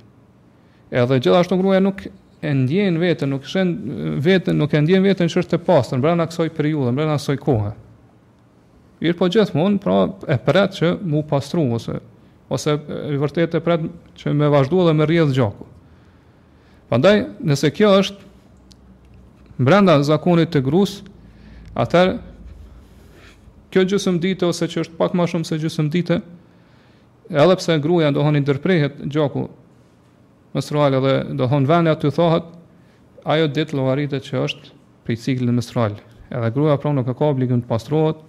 [0.91, 2.05] Edhe gjithashtu gruja nuk
[2.41, 3.73] e ndjen veten, nuk shën
[4.23, 7.73] veten, nuk e ndjen veten që është e pastër brenda kësaj periudhe, brenda kësaj kohë.
[9.01, 9.97] Mirë po gjithmonë, pra
[10.33, 11.99] e pret që mu pastru ose
[12.51, 13.85] ose vërtet vërtetë pret
[14.19, 15.67] që me vazhdu dhe me rrjedh gjaku.
[16.89, 17.15] Prandaj,
[17.47, 18.27] nëse kjo është
[19.63, 20.97] brenda zakonit të grus,
[21.79, 22.17] atër,
[23.71, 26.17] kjo gjusëm dite, ose që është pak ma shumë se gjusëm dite,
[27.31, 29.45] edhe pse gruja ndohon i ndërprehet gjaku
[30.51, 32.51] menstrual dhe ndohon vene atë të thohet,
[33.31, 34.75] ajo ditë logaritë që është
[35.07, 35.95] prej ciklin menstrual.
[36.35, 38.19] Edhe gruja pra nuk e ka obligim të pastrohet,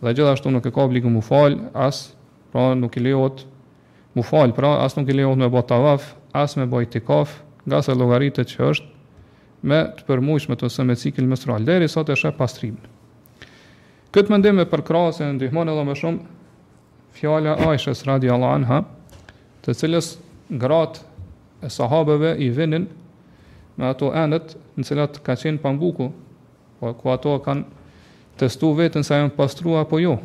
[0.00, 2.20] dhe gjithashtu nuk e ka obligim u falë, asë
[2.52, 3.46] pra nuk i lejohet
[4.12, 7.80] mu fal, pra as nuk i lejohet me bota vaf, as me bëj kaf, nga
[7.82, 8.90] sa llogaritet që është
[9.68, 12.76] me të përmujshmet ose me ciklin menstrual deri sa të shaj pastrim.
[14.12, 18.80] Këtë mendim e përkrasë e ndihmon edhe më shumë fjala e radi radhiyallahu anha,
[19.64, 20.08] të cilës
[20.50, 21.06] gratë
[21.62, 22.88] e sahabeve i vinin
[23.78, 26.10] me ato anët në cilat ka qenë panguku,
[26.80, 27.80] po ku ato kanë
[28.42, 30.18] testu vetën sa janë pastrua apo jo.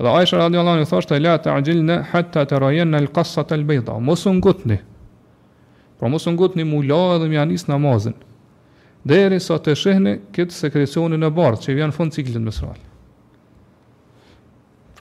[0.00, 3.98] Dhe Aisha radiallahu anha thoshte la ta ajilna hatta tarayna al-qassata al-bayda.
[4.00, 4.78] Mos u ngutni.
[5.98, 8.14] Po mos u ngutni më ulo edhe më anis namazin.
[9.04, 12.78] Deri sa të shihni këtë sekrecionin e bardh që vjen fund ciklit mesual.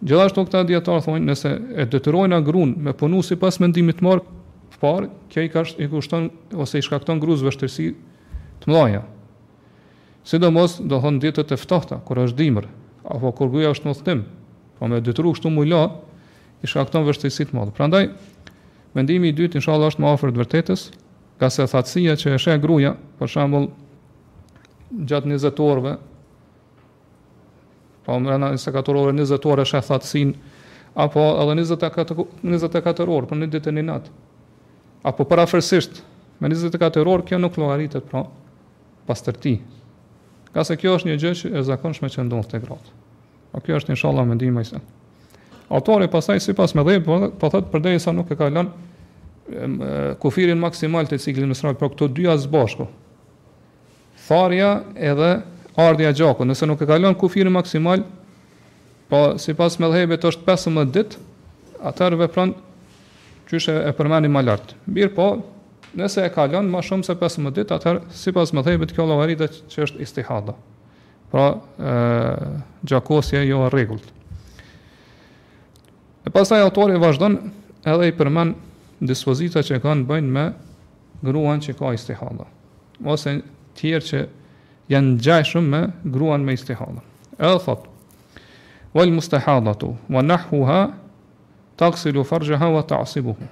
[0.03, 4.21] Gjithashtu këta dietar thonë nëse e detyrojnë grun me punu si pas mendimit të marr
[4.79, 6.27] parë, kjo i ka i kushton
[6.59, 7.87] ose i shkakton gruz vështirësi
[8.63, 9.01] të mëdha.
[10.27, 12.67] Sidomos do thon thonë ditët e ftohta kur është dimër
[13.09, 14.21] apo kur gruaja është në
[14.79, 15.81] Po me detyru kështu më la,
[16.63, 17.73] i shkakton vështirësi të mëdha.
[17.75, 18.03] Prandaj
[18.95, 20.83] mendimi i dytë inshallah është më afër të vërtetës,
[21.39, 23.67] ka se thatësia që e shë gruaja, për shembull
[25.11, 25.93] gjatë 20 orëve,
[28.07, 30.31] po më nëse 24 orë, 20 orë e thatësin,
[31.05, 34.13] apo edhe 24, 24 orë, për një ditë e një natë,
[35.11, 36.01] apo për afërsisht,
[36.39, 38.23] me 24 orë, kjo nuk llogaritet, pra,
[39.09, 39.57] pas tërti.
[40.55, 42.97] Ka se kjo është një gjë që e zakonshme që ndonë të gratë.
[43.55, 44.81] A kjo është inshallah mendimi i saj.
[45.77, 51.07] Autori pastaj sipas me dhënë, po, po thot përderisa nuk e ka lënë kufirin maksimal
[51.09, 52.85] të ciklit mesral, por këto dy as bashku.
[54.29, 55.29] Tharja edhe
[55.79, 58.05] ardhja gjakut, nëse nuk e ka lënë kufirin maksimal,
[59.09, 61.21] po sipas me dhënë është 15 ditë,
[61.89, 62.53] atëherë vepron
[63.49, 64.75] qyshe e përmendim më lart.
[64.93, 65.31] Mir po,
[65.97, 69.53] nëse e ka lënë më shumë se 15 ditë, atëherë sipas me dhënë kjo llogaritë
[69.73, 70.53] që është istihada.
[71.31, 71.57] Pra, e,
[72.83, 74.03] gjakosje jo rregullt.
[76.25, 77.37] E pastaj autori vazhdon
[77.85, 78.57] edhe i përmend
[78.99, 80.47] dispozita që kanë bëjnë me
[81.23, 82.45] gruan që ka istihadha
[83.07, 83.37] ose
[83.79, 84.21] tjerë që
[84.91, 87.03] janë gjajshëm me gruan me istihadha.
[87.37, 87.85] Edhe thot,
[88.89, 90.77] Wal mustahadatu wa nahuha
[91.77, 93.45] taksilu farjaha wa ta'sibuhu.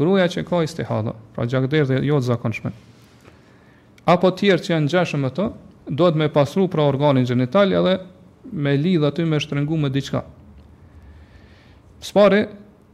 [0.00, 2.70] Gruaja që ka istihadha, pra gjakderdhje jo të zakonshme.
[4.08, 5.50] Apo tjerë që janë gjashëm me të,
[5.90, 7.96] duhet me pasru pra organin gjenital edhe
[8.52, 10.22] me lidh aty me shtrëngu me diqka.
[12.00, 12.40] Spare,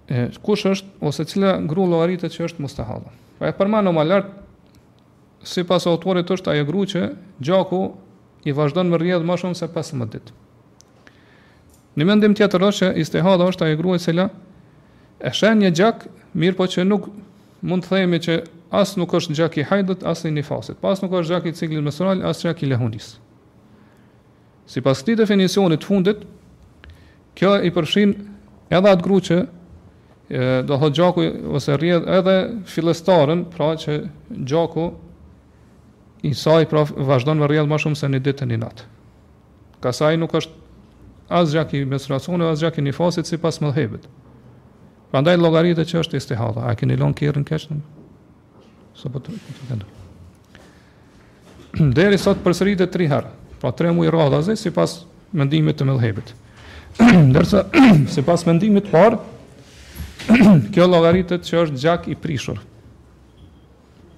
[0.08, 3.12] e, kush është, ose cila gru lovaritet që është mustahadha.
[3.38, 4.42] Pa e përma në malartë,
[5.46, 7.02] si pas autorit është aje gru që
[7.44, 7.82] gjaku
[8.50, 10.34] i vazhdon më rrjedhë më shumë se 15 ditë.
[11.96, 14.28] Në mendim tjetër është që hadha është aje gru e cila
[15.20, 17.06] e shen një gjak, mirë po që nuk
[17.62, 18.40] mund të themi që
[18.74, 20.78] as nuk është gjak i hajdut, as i nifasit.
[20.80, 23.12] Pas nuk është gjak i ciklit menstrual, as gjak i lehundis.
[24.66, 26.24] Sipas këtij definicioni të fundit,
[27.38, 28.16] kjo i përfshin
[28.74, 29.36] edhe atë gruë që
[30.66, 32.34] do të thotë gjaku ose rrjedh edhe
[32.66, 34.00] fillestarën, pra që
[34.50, 34.88] gjaku
[36.26, 38.88] i saj pra vazhdon me rrjedh më shumë se një ditë një natë.
[39.84, 40.64] Ka sa nuk është
[41.28, 43.60] as gjak i menstruacionit, as gjak i nifasit sipas
[45.06, 47.76] Pra Prandaj llogaritë që është istihadha, a keni lënë kërrën kështu?
[48.96, 49.34] Sa po të
[49.68, 49.88] këndoj.
[51.76, 53.32] Po Deri sot përsëritet 3 herë.
[53.60, 54.98] Pra 3 muaj rradhazë sipas
[55.36, 56.32] mendimit të mëdhëbit.
[57.28, 57.66] Ndërsa
[58.14, 62.56] sipas mendimit të parë kjo llogaritet që është gjak i prishur.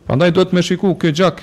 [0.09, 1.43] Prandaj duhet më shikoj kjo gjak.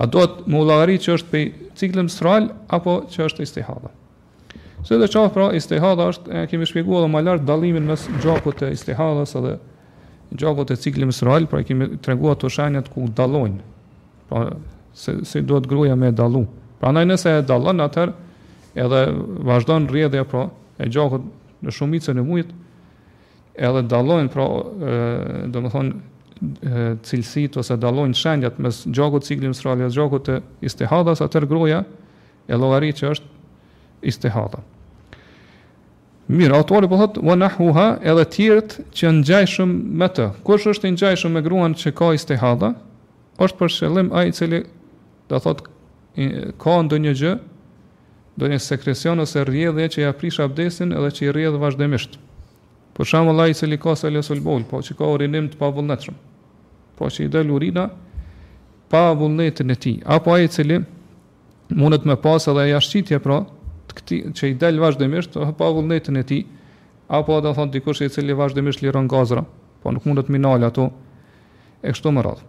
[0.00, 1.44] A duhet më llogari që është pe
[1.78, 3.92] ciklim menstrual apo që është istihada.
[4.86, 8.62] Së dhe qafë pra istihada është, e kemi shpjegua dhe ma lartë dalimin mes gjakut
[8.64, 9.58] e istihadas edhe
[10.38, 13.60] gjallët e cikli mësëral, pra e kemi të regua të shenjat ku dalojnë,
[14.30, 14.44] pra
[14.94, 16.44] se, se do të gruja me dalu.
[16.80, 18.12] Pra nëjë nëse e dalon atër,
[18.78, 19.02] edhe
[19.50, 20.44] vazhdojnë në pra,
[20.78, 21.26] e gjallët
[21.66, 22.54] në shumicën e mujtë,
[23.68, 24.46] edhe dalojnë, pra,
[25.50, 26.00] do më thonë,
[27.04, 31.82] cilësit ose dalojnë shenjat mes gjallët cikli mësëral, e gjallët e istihadas, atër gruja
[32.48, 34.76] e logari që është istihadas.
[36.30, 37.34] Mirë, autori po thotë wa
[38.06, 40.26] edhe të tjerët që ngjajshëm me të.
[40.46, 42.68] Kush është i ngjajshëm me gruan që ka istihadha?
[43.42, 44.60] Është për shëllim ai i cili
[45.26, 47.32] do thotë ka ndonjë gjë,
[48.38, 52.14] ndonjë sekresion ose rrjedhje që ia prish abdesin edhe që i rrjedh vazhdimisht.
[52.94, 56.14] Për shembull ai i cili ka selos ulbol, po që ka urinim të pavullnetshëm.
[56.98, 57.88] Po që i dal urina
[58.90, 60.78] pa vullnetin e tij, apo ai i cili
[61.74, 63.42] mundet më pas edhe ia pra,
[63.96, 66.44] këti, që i del vazhdimisht pa vullnetin e tij
[67.10, 69.42] apo do të thon dikush i cili vazhdimisht liron gazra,
[69.82, 70.90] po nuk mundet minale ato
[71.82, 72.44] e kështu me radhë.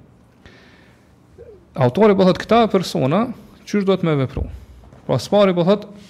[1.81, 3.23] Autori po thotë këta persona
[3.65, 4.43] çysh do të më vepru.
[5.07, 6.09] Pra spari po thotë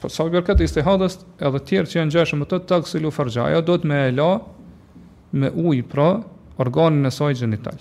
[0.00, 3.12] po sa gjë këtë ishte hadas edhe të tjerë që janë gjashtë më të taksilu
[3.16, 4.30] farxha, ajo do të më e la
[5.40, 6.08] me ujë pra
[6.62, 7.80] organin e saj gjinital.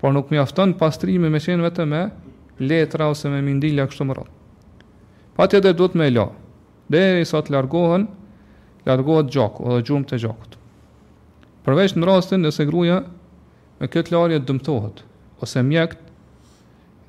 [0.00, 2.04] Por nuk mjafton pastrimi me qenë vetëm me
[2.60, 4.33] letra ose me mindila kështu më radhë.
[5.36, 6.28] Patja dhe duhet me la
[6.92, 8.06] Dhe i sa të largohen
[8.86, 10.56] Largohet gjak O dhe gjumë të gjakut.
[11.66, 13.00] Përveç në rastin nëse gruja
[13.80, 15.02] Me këtë larje dëmtohet
[15.42, 16.00] Ose mjekt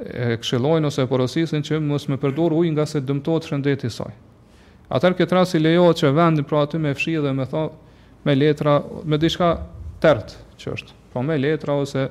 [0.05, 4.13] E kshilojnë ose porosisin që Mësë me përdur ujë nga se dëmtohet shëndet i saj
[4.95, 7.67] Atër këtë rast i lejohet që vendin Pra aty me fshi dhe me tha
[8.25, 9.51] Me letra, me dishka
[10.01, 12.09] tërtë Që është, po me letra ose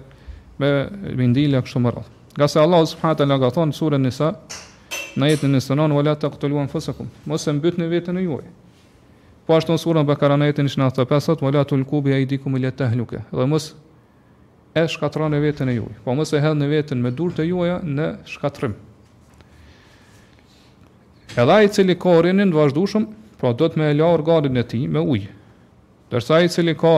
[0.63, 0.71] Me
[1.19, 4.33] mindilja kështu më rrath Gase Allah subhanahu wa taala ka thon surën Nisa,
[5.19, 7.09] Në jetën e sonon wala taqtulu anfusakum.
[7.29, 8.45] Mos e mbytni veten e juaj.
[9.47, 13.23] Po ashtu në surën Bekara në jetën 95, wala tulku bi aydikum ila tahluka.
[13.33, 13.73] Dhe mos
[14.75, 15.95] e shkatroni veten e juaj.
[16.05, 18.75] Po mos e hedhni veten me dur të juaja në shkatrim.
[21.39, 23.07] Edha i cili ka rinin vazhdueshëm,
[23.41, 25.31] pra do të më lëor gardin e tij me ujë.
[26.13, 26.95] Dërsa ai i cili ka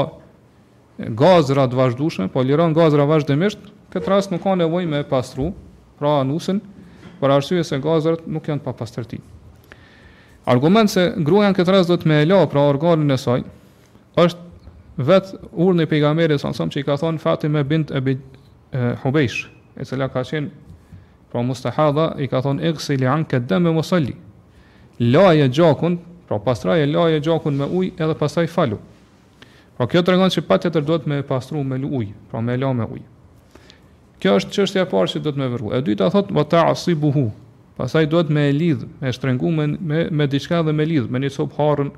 [1.17, 3.59] gazra të vazhdueshme, po liron gazra vazhdimisht,
[3.93, 5.51] këtë rast nuk ka nevojë me pastru,
[5.99, 6.61] pra anusin,
[7.21, 9.19] për arsye se gazrat nuk janë pa pastërti.
[10.53, 13.41] Argument se gruaja në këtë rast do të më elo pra organin e saj
[14.21, 18.01] është vetë urdhni i pejgamberit sa që i ka thonë Fatime bint e
[19.03, 23.67] Hubeish, e cila ka qenë pra mustahadha i ka thonë iksi li an ka dam
[23.77, 24.15] musalli.
[25.13, 25.99] Laja gjakun,
[26.29, 28.79] pra pastraje laje gjakun me ujë edhe pastaj falu.
[29.77, 33.05] Pra kjo tregon se patjetër duhet me pastru me ujë, pra me la me ujë.
[34.23, 35.73] Kjo është çështja e parë që do të më vërgu.
[35.77, 37.27] E dyta thot wa ta'sibuhu.
[37.77, 39.59] Pastaj duhet me lidh, me shtrëngum
[39.91, 41.91] me me diçka dhe me lidh, me një sop harrën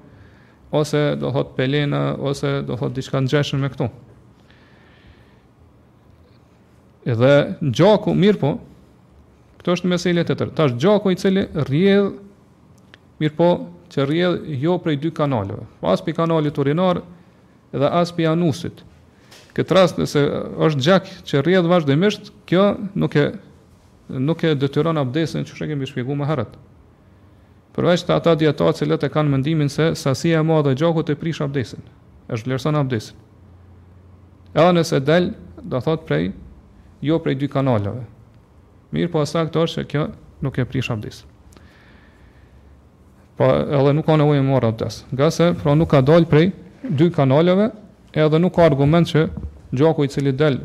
[0.79, 2.01] ose do thot pelena
[2.31, 3.87] ose do thot diçka ngjeshën me këto.
[7.07, 7.31] Edhe
[7.71, 8.51] gjaku, mirë po.
[9.63, 10.51] Kto është mesela e tetë.
[10.59, 12.11] Tash gjaku i cili rrjedh
[13.23, 13.51] mirë po,
[13.95, 15.63] që rrjedh jo prej dy kanaleve.
[15.81, 17.05] Pas pi kanalit urinor
[17.73, 18.83] dhe as pi anusit
[19.59, 20.21] këtë rast nëse
[20.69, 22.69] është gjak që rrjedh vazhdimisht, kjo
[23.03, 23.25] nuk e
[24.09, 26.53] nuk e detyron abdesin, çu shekemi shpjeguar më herët.
[27.77, 31.17] Përveç të ata dietarë që letë kanë mendimin se sasia e madhe e gjakut e
[31.21, 31.83] prish abdesin,
[32.33, 33.19] është vlerëson abdesin.
[34.55, 35.29] Edhe nëse del,
[35.61, 36.31] do thot prej
[37.05, 38.07] jo prej dy kanaleve.
[38.95, 40.07] Mirë, po asaj këto është se kjo
[40.47, 41.29] nuk e prish abdesin.
[43.39, 46.47] Po edhe nuk ka nevojë të marr abdes, gazet, por nuk ka dal prej
[46.89, 47.69] dy kanaleve,
[48.13, 49.29] edhe nuk ka argument që
[49.77, 50.59] gjaku i cili del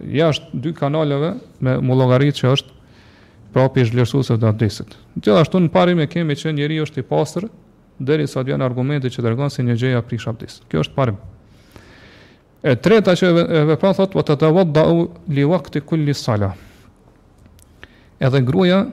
[0.00, 2.76] jashtë dy kanaleve me mullogarit logarit që është
[3.52, 4.92] prapi zhvlerësu se dhe atëdisit.
[5.16, 7.48] Në të dhe në parim e kemi që njeri është i pasër
[7.98, 10.60] dheri të vjen argumenti që dërgonë si një gjeja pri shabdis.
[10.68, 11.16] Kjo është parim.
[12.62, 14.80] E treta që e vepra thot, wa të të vod
[15.30, 16.52] li vakti kulli sala.
[18.18, 18.84] Edhe gruaja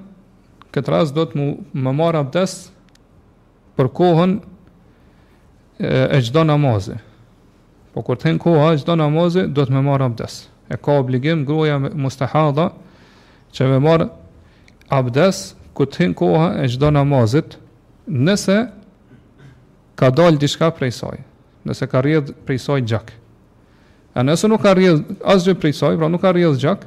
[0.76, 2.58] këtë rast do të më marë abdes
[3.76, 4.38] për kohën
[5.80, 6.98] e, e gjdo namazë.
[7.96, 10.34] Po kur të hen koha, çdo namazi do të më marr abdes.
[10.68, 12.66] E ka obligim gruaja mustahada
[13.56, 14.04] që më marr
[14.98, 15.40] abdes
[15.78, 17.56] kur të hen koha e çdo namazit,
[18.28, 18.58] nëse
[20.00, 21.22] ka dal diçka prej saj,
[21.68, 23.16] nëse ka rrjedh prej saj gjak.
[24.16, 26.84] A nëse nuk ka rrjedh asgjë prej saj, pra nuk ka rrjedh gjak,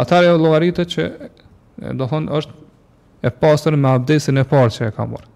[0.00, 1.10] atëherë llogaritet që
[1.96, 2.60] do thonë është
[3.28, 5.28] e pastër me abdesin e parë që e ka marrë.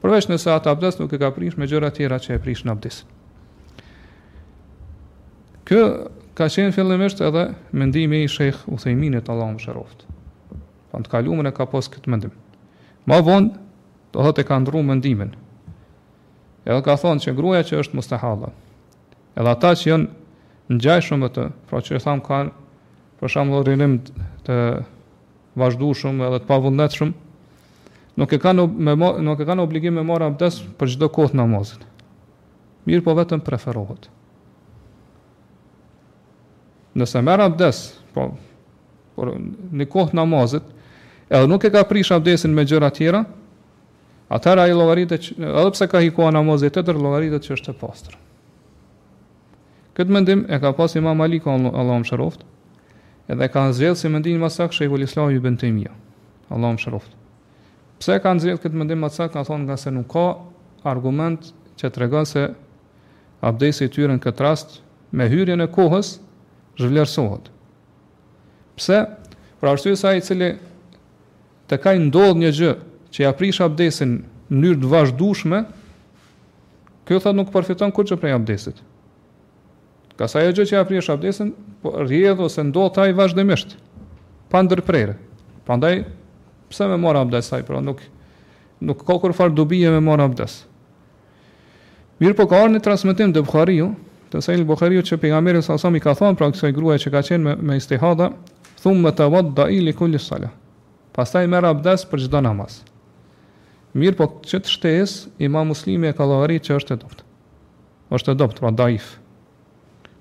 [0.00, 2.72] Përveç nëse atë abdes nuk e ka prish me gjëra tjera që e prish në
[2.78, 3.18] abdesin
[5.70, 5.82] kjo
[6.34, 7.44] ka qenë fillimisht edhe
[7.78, 10.00] mendimi i Sheikh Uthejminit Allahu mëshiroft.
[10.90, 12.32] Po të kaluamën e ka pas këtë mendim.
[13.06, 13.52] Më vonë
[14.16, 15.30] do të ka ndruar mendimin.
[16.66, 18.50] Edhe ka thonë se gruaja që është mustahalla.
[19.38, 20.10] Edhe ata që janë
[20.74, 22.50] ngjajshëm me të, pra që i tham kanë
[23.20, 23.94] për shembull rinim
[24.48, 24.56] të
[25.60, 27.10] vazhdueshëm edhe të pavullnetshëm,
[28.18, 31.84] nuk e kanë me nuk e kanë obligim të marrin abdes për çdo kohë namazit.
[32.88, 34.10] Mirë, po vetëm preferohet.
[36.96, 37.82] Nëse merë abdes,
[38.14, 38.32] po
[39.14, 40.64] por në kohë namazit,
[41.30, 43.20] edhe nuk e ka prish abdesin me gjëra tjera,
[44.32, 48.16] atëra ai llogaritë edhe pse ka hiku namazit të tërë llogaritë që është e pastër.
[49.98, 52.42] Këtë mendim e ka pas Imam Ali ka më shëroft,
[53.30, 55.92] edhe ka zgjedh si mendim më sakt shehul Islami ibn Taymija.
[56.50, 57.12] Allahu më shëroft.
[58.02, 60.24] Pse ka zgjedh këtë mendim më ka thonë nga se nuk ka
[60.84, 62.48] argument që të regon se
[63.44, 64.80] abdesi i tyre në këtë rast
[65.12, 66.16] me hyrjen e kohës
[66.80, 67.48] zhvlerësohet.
[68.80, 69.00] Pse?
[69.60, 70.50] Për arsye se ai i cili
[71.68, 72.70] të ka ndodhur një gjë
[73.12, 74.24] që ia prish abdesin në
[74.56, 75.58] mënyrë të vazhdueshme,
[77.06, 78.78] kjo thotë nuk përfiton kurrë prej abdesit.
[80.18, 81.52] Ka sa ajo gjë që ia prish abdesin,
[81.82, 83.76] po rrjedh ose ndodh ai vazhdimisht
[84.50, 85.14] pa ndërprerje.
[85.68, 85.94] Prandaj
[86.72, 88.00] pse më mora abdes ai, pra nuk
[88.80, 90.62] nuk ka kur farë dobije më mora abdes.
[92.20, 93.90] Mirë po ka orë një transmitim dhe Bukhariju,
[94.30, 97.42] të sajnë Bukhariu që pejgamberi sa sami ka thonë pra kësaj gruaje që ka qenë
[97.50, 98.28] me, me istihada,
[98.82, 99.26] thumë me të
[99.58, 100.50] da i li kulli sala.
[101.12, 102.78] Pastaj merr abdes për gjithë namaz.
[103.98, 107.24] Mirë po të shtes, ima muslimi e ka lëgari që është e doptë.
[108.10, 109.08] është e doptë, pra daif.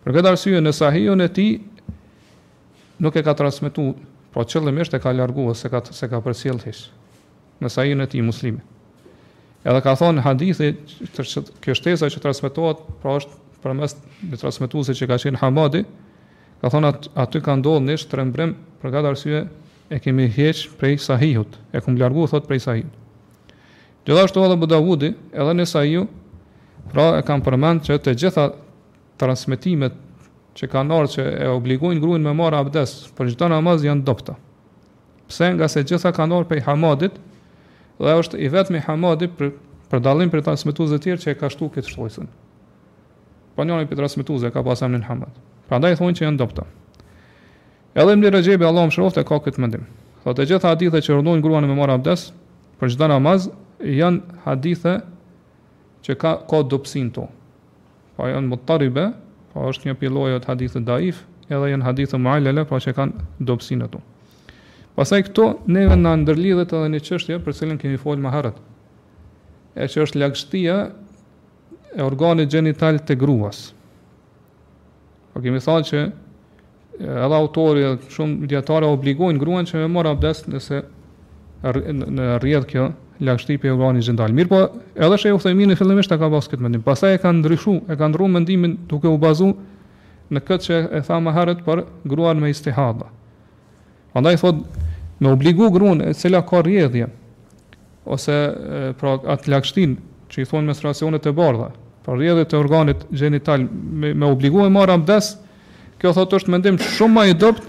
[0.04, 1.46] Për këtë arsye në sahiju e ti,
[3.02, 3.92] nuk e ka transmitu,
[4.34, 6.74] pra po qëllëmisht e ka largu se ka, se ka përsjel të
[7.62, 8.60] Në sahiju e ti muslimi.
[9.68, 10.70] Edhe ka thonë hadithi,
[11.76, 13.96] shtesa që transmituat, pra është për mes
[14.32, 15.82] në transmitu që ka qenë Hamadi,
[16.62, 18.44] ka thonë at, aty ka ndodhë nishë të
[18.80, 19.42] për këtë arsye
[19.96, 22.94] e kemi heqë prej sahihut, e kumë largu thot prej sahihut.
[24.08, 26.12] Gjithashtu edhe Budavudi, edhe në sahihut,
[26.94, 28.48] pra e kam përmend që të gjitha
[29.20, 29.98] transmitimet
[30.58, 34.38] që ka nërë që e obligojnë gruin me marë abdes, për gjitha namaz janë dopta.
[35.30, 37.20] Pse nga se gjitha ka nërë prej Hamadit,
[38.00, 39.52] dhe është i vetë me Hamadit për,
[39.92, 42.32] për dalim për transmitu zë tjerë që e ka shtu këtë shtojësën
[43.60, 45.34] pra njëri pe transmetues e ka pasur Amin Hamad.
[45.68, 46.64] Prandaj thonë që janë dopta.
[47.92, 49.82] Edhe Ibn Rajebi Allahu më e ka këtë mendim.
[50.24, 52.30] Po të gjitha hadithe që rrundojnë gruan me marr abdes
[52.80, 53.50] për çdo namaz
[53.84, 54.94] janë hadithe
[56.08, 57.26] që ka ka dopsin tu.
[58.16, 59.06] Po janë muttaribe,
[59.52, 61.20] po është një pjellojë të hadithë daif,
[61.52, 64.00] edhe janë hadithe mualele, pra po që kanë dopsin to.
[64.96, 68.64] Pastaj këto ne në ndërlidhet edhe në çështje për cilën kemi folur më herët.
[69.80, 70.80] Është çështja
[71.96, 73.70] e organit gjenital të gruas.
[75.34, 76.02] Po kemi thalë që
[77.00, 80.82] edhe autorit edhe shumë djetare obligojnë gruan që me marr abdest nëse
[81.62, 82.90] në rrjedh kjo
[83.26, 84.34] lagështipi e organit gjendal.
[84.36, 84.62] Mirë po,
[84.96, 86.84] edhe shë e uthejmi në fillimisht e ka pas këtë mendim.
[86.86, 89.52] Pasaj e ka ndryshu, e ka ndru mendimin duke u bazu
[90.30, 91.82] në këtë që e tha më herët për
[92.12, 93.10] gruan me istihadha.
[94.16, 94.62] Andaj thot,
[95.20, 97.10] me obligu gruan e cila ka rjedhje,
[98.10, 98.38] ose
[99.00, 99.98] pra atë lagështin
[100.30, 101.72] që i thonë menstruacionet e bardha,
[102.06, 105.38] për rjedhët e organit gjenital me, me obligu e abdes,
[106.00, 107.64] kjo thotë është mendim shumë ma i dopt,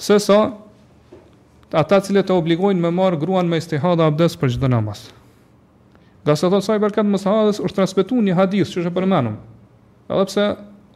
[0.00, 0.54] se sa
[1.72, 5.06] ata cilët e obligojnë me marr gruan me istihada abdes për gjithë namaz.
[6.24, 9.36] Nga thonë sa i përket mësahadës është transmitu një hadith që është përmendur.
[9.36, 9.38] përmenum,
[10.08, 10.48] edhe pse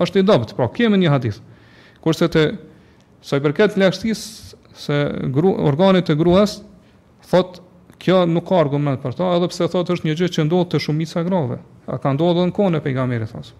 [0.03, 1.39] është i dopt, pra kemi një hadith.
[2.03, 2.47] Kurse të
[3.37, 4.25] i përket lakështis
[4.75, 4.99] se
[5.33, 6.57] gru, organit e gruas,
[7.31, 7.61] thotë
[8.03, 10.81] Kjo nuk ka argument për ta, edhe pse thotë është një gjë që ndodh te
[10.83, 11.61] shumica grave.
[11.87, 13.53] A ka ndodhur në kohën e pejgamberit thos.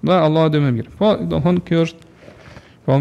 [0.00, 0.92] Dhe Allah dhe më mirë.
[0.96, 2.12] Po, do thonë kjo është
[2.86, 2.96] po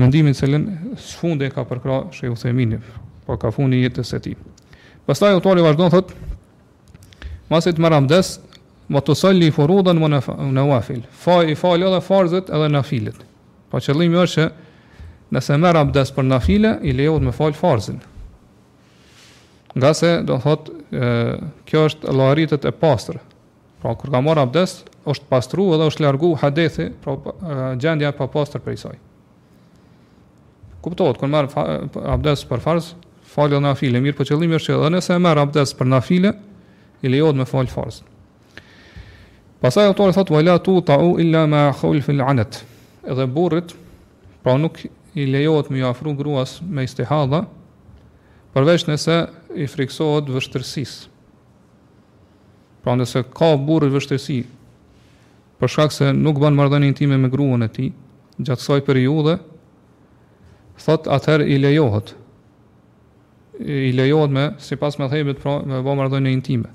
[0.00, 0.62] mendimin se së
[1.10, 2.80] sfund e ka përkra Shej
[3.26, 4.32] po ka fundi jetës e ti.
[5.06, 6.22] Pastaj e vazhdon thotë
[7.50, 8.40] Masi të marram des,
[8.90, 10.08] më të salli i furudën më
[10.56, 11.04] në wafil.
[11.14, 13.18] Fa i fali edhe farzët edhe në filit.
[13.70, 14.46] Pa po, qëllimi është që
[15.36, 18.00] nëse më des për në file, i lejot me fal farzën
[19.76, 20.70] nga se do thot
[21.68, 23.18] kjo është llogaritet e pastër.
[23.82, 27.16] Pra kur ka marr abdes, është pastru edhe është largu hadethi, pra
[27.80, 28.94] gjendja e papastër për isoj.
[30.82, 31.50] Kuptohet kur marr
[32.14, 32.94] abdes për farz,
[33.36, 35.92] fal edhe nafile, mirë për po qëllimi është që dhe nëse e marr abdes për
[35.92, 36.32] nafile,
[37.04, 38.00] i lejohet me fal farz.
[39.60, 42.62] Pastaj autori thot vajla tu u illa ma khulf al-anat.
[43.06, 43.74] Edhe burrit,
[44.42, 44.80] pra nuk
[45.16, 47.44] i lejohet me i afru gruas me istihadha,
[48.56, 49.16] përveç nëse
[49.56, 50.94] i friksohet vështërsis.
[52.84, 54.38] Pra ndëse ka burë vështërsi,
[55.56, 57.88] për shkak se nuk banë mardhenin intime me gruën e ti,
[58.38, 59.36] gjatë soj për ju dhe,
[60.84, 62.12] thot atëher i lejohet,
[63.64, 66.72] i lejohet me, si pas me thejbet, pra, me bo mardhenin intime.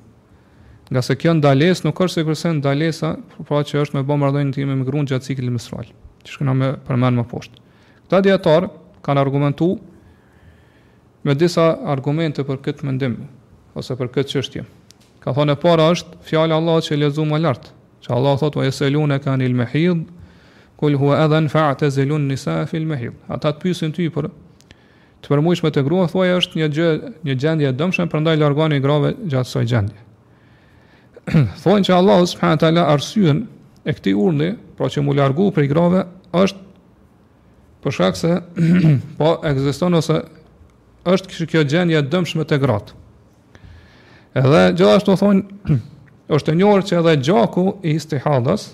[0.92, 3.14] Nga se kjo ndales, nuk është se kërse ndalesa,
[3.48, 5.94] pra që është me bo mardhenin intime me gruën gjatë ciklit mësral,
[6.26, 7.62] që shkëna me përmenë më poshtë.
[8.02, 8.72] Këta djetarë
[9.06, 9.70] kanë argumentu,
[11.24, 13.16] me disa argumente për këtë mendim
[13.78, 14.64] ose për këtë çështje.
[15.22, 17.70] Ka thonë e para është fjala e Allahut që lexuam më lart,
[18.02, 20.08] që Allah thotë wa yasaluna kan il mahid
[20.82, 23.14] kul huwa adhan fa'tazilun nisa fi al mahid.
[23.30, 24.32] Ata të pyesin ty për
[25.22, 26.90] të përmuajshme të grua, thuaj është një gjë,
[27.28, 30.00] një gjendje e dëmshme, prandaj largoni grave gjatë kësaj gjendje.
[31.62, 33.44] Thonë që Allah subhanahu taala arsyen
[33.86, 36.02] e këtij urdhri, pra që mu largu prej grave,
[36.34, 36.66] është
[37.86, 38.34] për shkak se
[39.22, 40.18] po ekziston ose
[41.06, 42.94] është kështë kjo gjendje e dëmshme të gratë.
[44.38, 45.76] Edhe gjithashtu thonë,
[46.38, 48.70] është e njërë që edhe gjaku i istihadës,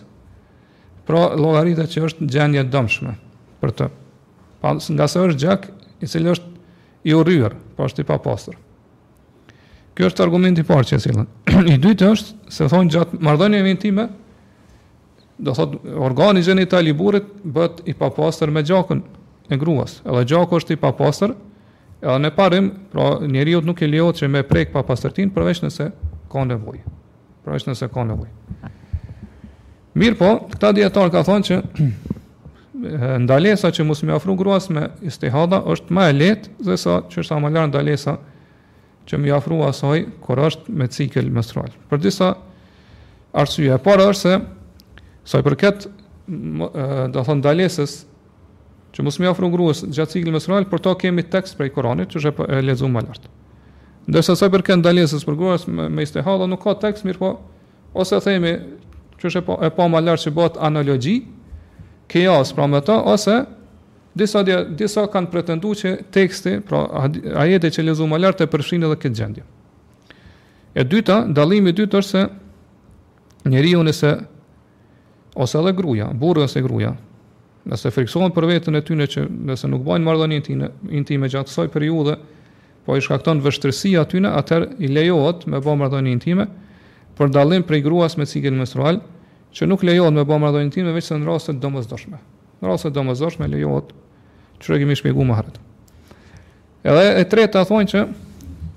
[1.08, 3.16] pra logaritë që është gjendje dëmshme
[3.64, 3.88] për të.
[4.62, 5.68] Pas, nga së është gjak,
[6.04, 6.54] i cilë është
[7.08, 8.56] i uryrë, pa po është i papastër.
[9.98, 11.28] Kjo është argumenti parë që e cilën.
[11.72, 14.08] I dytë është, se thonë gjatë mardhënje e intime,
[15.40, 19.02] do thotë organi gjenital i burit bët i papastër me gjakën
[19.54, 21.34] e gruas, edhe gjaku është i papastër
[22.02, 25.86] Edhe në parim, pra njeriu nuk e lejohet që me prek pa pastërtin përveç nëse
[26.30, 26.84] ka nevojë.
[27.46, 28.70] Përveç nëse ka nevojë.
[29.98, 31.60] Mirë po, këta dietar ka thonë që
[33.24, 37.24] ndalesa që musë me afru gruas me istihada është ma e letë dhe sa që
[37.24, 38.18] është amalar ndalesa
[39.10, 41.72] që me afru asoj, kër është me cikil menstrual.
[41.90, 42.30] Për disa
[43.42, 44.38] arsye, e para është se
[45.34, 45.88] sa i përket
[46.28, 47.98] do thon ndalesës
[48.98, 52.18] që mos më ofron gruas gjatë ciklit menstrual, por to kemi tekst prej Kuranit që
[52.24, 53.28] është e lexuar më lart.
[54.10, 57.32] Ndërsa sa për kënd dalesës për gruas me, me istihadha nuk ka tekst, mirë po
[57.98, 58.56] ose themi
[59.22, 61.16] që është e pa, e pa më lart që bëhet analogji,
[62.10, 63.38] kjas pra me to ose
[64.18, 66.86] disa dhe, disa kanë pretenduar që teksti, pra
[67.46, 69.46] ajete që lexuam më lart e përfshin edhe këtë gjendje.
[70.78, 72.30] E dyta, dallimi i dytë është se
[73.54, 74.16] njeriu nëse
[75.42, 76.96] ose edhe gruaja, burri ose gruaja,
[77.68, 81.68] nëse friksohen për vetën e tyre që nëse nuk bajnë marrëdhënien tinë intime gjatë kësaj
[81.74, 82.16] periudhe,
[82.88, 86.46] po i shkakton vështirësi aty në atë i lejohet me bë marrëdhënie intime
[87.18, 89.02] për dallim prej gruas me cikël menstrual,
[89.52, 92.20] që nuk lejohet me bë marrëdhënie intime veç se në raste të domosdoshme.
[92.62, 93.92] Në raste domosdoshme lejohet,
[94.64, 95.60] çu e kemi shpjeguar më herët.
[96.88, 98.06] Edhe e treta thonë që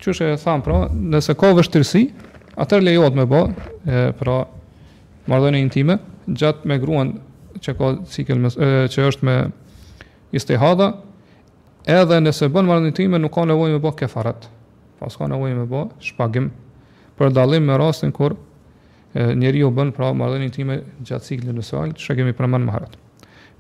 [0.02, 2.08] çështë e tham pra, nëse ka vështirësi,
[2.58, 3.42] atë lejohet me bë,
[4.20, 4.40] pra
[5.30, 7.14] marrëdhënie intime gjatë me gruan
[7.62, 9.34] që ka cikël mes e, që është me
[10.36, 10.90] istihada
[11.88, 14.48] edhe nëse bën marrëdhënie nuk ka nevojë me bë kefarat,
[15.00, 16.50] pas ka nevojë me bë shpagim
[17.20, 18.36] për dallim me rastin kur
[19.14, 22.96] njeriu bën pra marrëdhënie time gjatë ciklit në sal çka kemi përmend më herët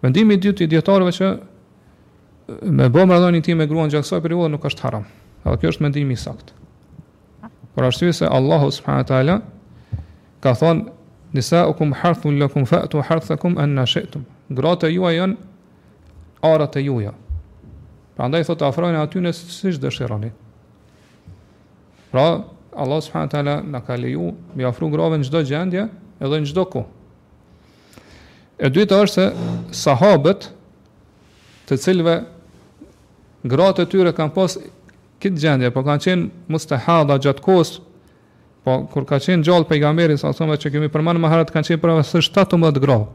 [0.04, 1.32] vendimi i dytë i dietarëve që
[2.70, 5.04] me bë marrëdhënie time gruan gjatë kësaj periudhe nuk është haram
[5.44, 9.36] edhe kjo është mendimi i saktë por arsyesa se Allahu subhanahu wa taala
[10.40, 10.86] ka thonë
[11.32, 14.24] Nisa u kum harthun lë kum fatu harthakum anë nashetum.
[14.50, 17.12] Gratë e juaj janë arat e juja.
[18.16, 20.32] Pra ndaj të afrojnë aty në si shë dëshironi.
[22.10, 22.24] Pra,
[22.74, 25.84] Allah subhanahu taala ka leju mi afru grave në çdo gjendje
[26.20, 26.82] edhe në çdo ku
[28.60, 30.48] E dytë është se sahabët
[31.68, 32.14] të cilëve
[33.48, 34.58] gratë e tyre kanë pas
[35.22, 37.70] kitë gjendje, po kanë qenë mustahada gjatë kohës
[38.64, 41.80] Po kur ka qenë gjallë pejgamberi sa sa që kemi përmend më herët kanë qenë
[41.80, 43.06] para 17 grohë.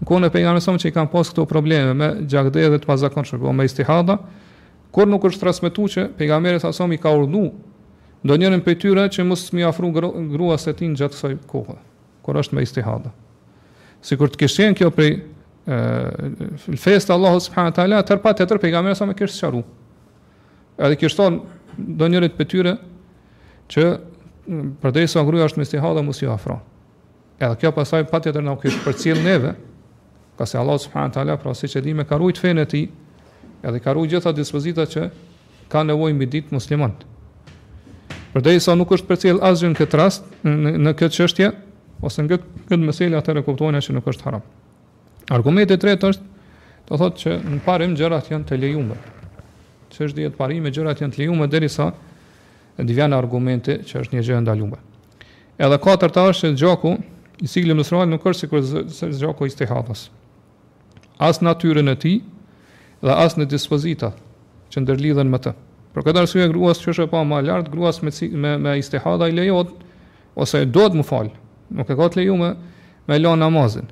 [0.00, 2.88] Në kohën e pejgamberit sa që i kanë pas këto probleme me gjakdë dhe të
[2.90, 4.18] pazakonshëm, po me istihada,
[4.92, 7.44] kur nuk është transmetuar që pejgamberi sa i ka urdhnu
[8.26, 9.90] ndonjërin prej tyre që mos më afro
[10.34, 11.76] gruas së tij gjatë kësaj kohe,
[12.26, 13.12] kur është me istihada.
[14.02, 15.14] Sikur të kishte kjo prej
[15.66, 19.38] ë festa Allahu subhanahu wa taala tër pa tër të të pejgamberi sa më kishte
[19.38, 19.64] sqaruar.
[20.76, 21.40] Edhe kishton
[21.78, 22.76] ndonjërit prej tyre
[23.72, 23.86] që
[24.46, 26.60] për të isha ngruaj është mesti dhe mos ju afro.
[27.38, 29.50] Edhe kjo pasoi patjetër na kështë për përcjell neve,
[30.38, 32.84] ka se Allah subhanahu taala pra siç e di me ka rujt fenë ti,
[33.62, 35.04] edhe ka gjitha dispozitat që
[35.68, 36.92] ka nevojë mbi ditë musliman.
[38.32, 41.50] Për nuk është përcjell asgjë në kët rast në, në këtë çështje
[42.04, 44.42] ose në këtë këtë meselë atë e kuptojnë se nuk është haram.
[45.36, 46.22] Argumenti i tretë është
[46.88, 48.96] do thotë që në parim gjërat janë të lejuara.
[49.90, 51.90] Çështja e gjërat janë të lejuara derisa
[52.84, 54.80] dhe vjen argumente që është një gjë e ndaluar.
[55.56, 56.96] Edhe katërta është gjaku,
[57.40, 60.10] i cili më nuk është sikur gjaku i stehatas.
[61.18, 62.20] As natyrën e tij
[63.00, 64.10] dhe as në dispozita
[64.70, 65.54] që ndërlidhen me të.
[65.94, 69.28] Por këtë arsye gruas që është e pa më lart, gruas me me, me istihada
[69.28, 69.72] i lejohet
[70.36, 71.30] ose do të më fal.
[71.72, 72.50] Nuk e ka të lejuar me,
[73.08, 73.88] me la namazin.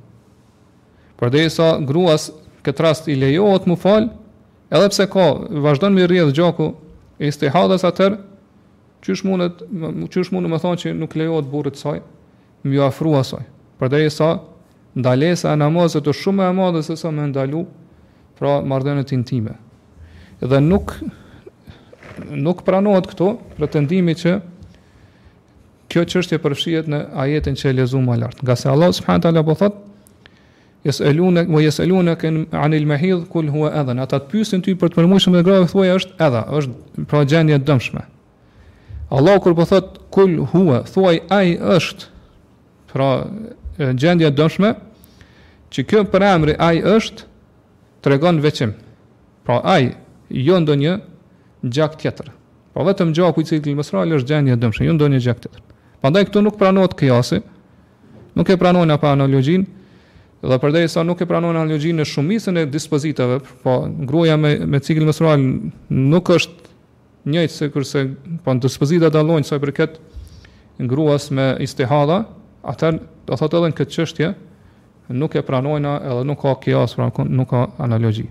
[1.16, 2.28] Por dhe sa gruas
[2.64, 4.10] këtë rast i lejohet më fal,
[4.68, 5.32] edhe pse ka
[5.64, 6.74] vazhdon me rrjedh gjaku
[7.20, 8.18] e istihadas atër,
[9.04, 9.60] Qysh mundet,
[10.12, 11.98] qysh mundu me thonë që nuk lejohet burrit saj
[12.64, 13.42] më afru asaj.
[13.76, 14.30] Përderi sa
[14.96, 17.60] ndalesa e namazit është shumë e madhe se sa më ndalu
[18.38, 19.58] pra mardhenet intime.
[20.40, 20.94] Dhe nuk
[22.46, 23.28] nuk pranohet këto
[23.58, 24.38] pretendimi që
[25.92, 28.40] kjo çështje përfshihet në ajetin që e lexuam më lart.
[28.40, 33.68] Nga se Allah subhanahu taala po thotë yesaluna wa yesaluna kan anil hidhë kul huwa
[33.82, 37.24] adhan ata të pyesin ty për të përmushëm dhe grave thuaj është edha është pra
[37.28, 38.08] gjendje dëmshme
[39.14, 42.06] Allahu kur po thot kul huwa, thuaj ai është.
[42.92, 43.10] Pra
[43.78, 44.72] gjendja dëshme
[45.72, 47.26] që kjo për emri ai është
[48.04, 48.74] tregon veçim.
[49.46, 49.88] Pra ai
[50.30, 50.96] jo ndonjë
[51.64, 52.32] gjak tjetër.
[52.74, 55.62] Pra vetëm gjaku i cili mësral është gjendja dëshme, jo ndonjë gjak tjetër.
[56.02, 57.38] Prandaj këtu nuk pranohet kjasi,
[58.36, 59.64] nuk e pranojnë apo analogjin
[60.44, 64.80] dhe përderi sa nuk e pranojnë analogjin në shumisën e dispozitave, po ngruaja me, me
[64.84, 66.63] cikl mësral nuk është
[67.28, 68.02] njëjtë se kërse
[68.44, 70.00] pa në dispozita të sa i përket
[70.78, 72.24] ngruas gruas me istihada,
[72.62, 74.28] atër do thotë edhe në këtë qështje,
[75.14, 78.26] nuk e pranojna edhe nuk ka kjas, pra nuk ka analogji.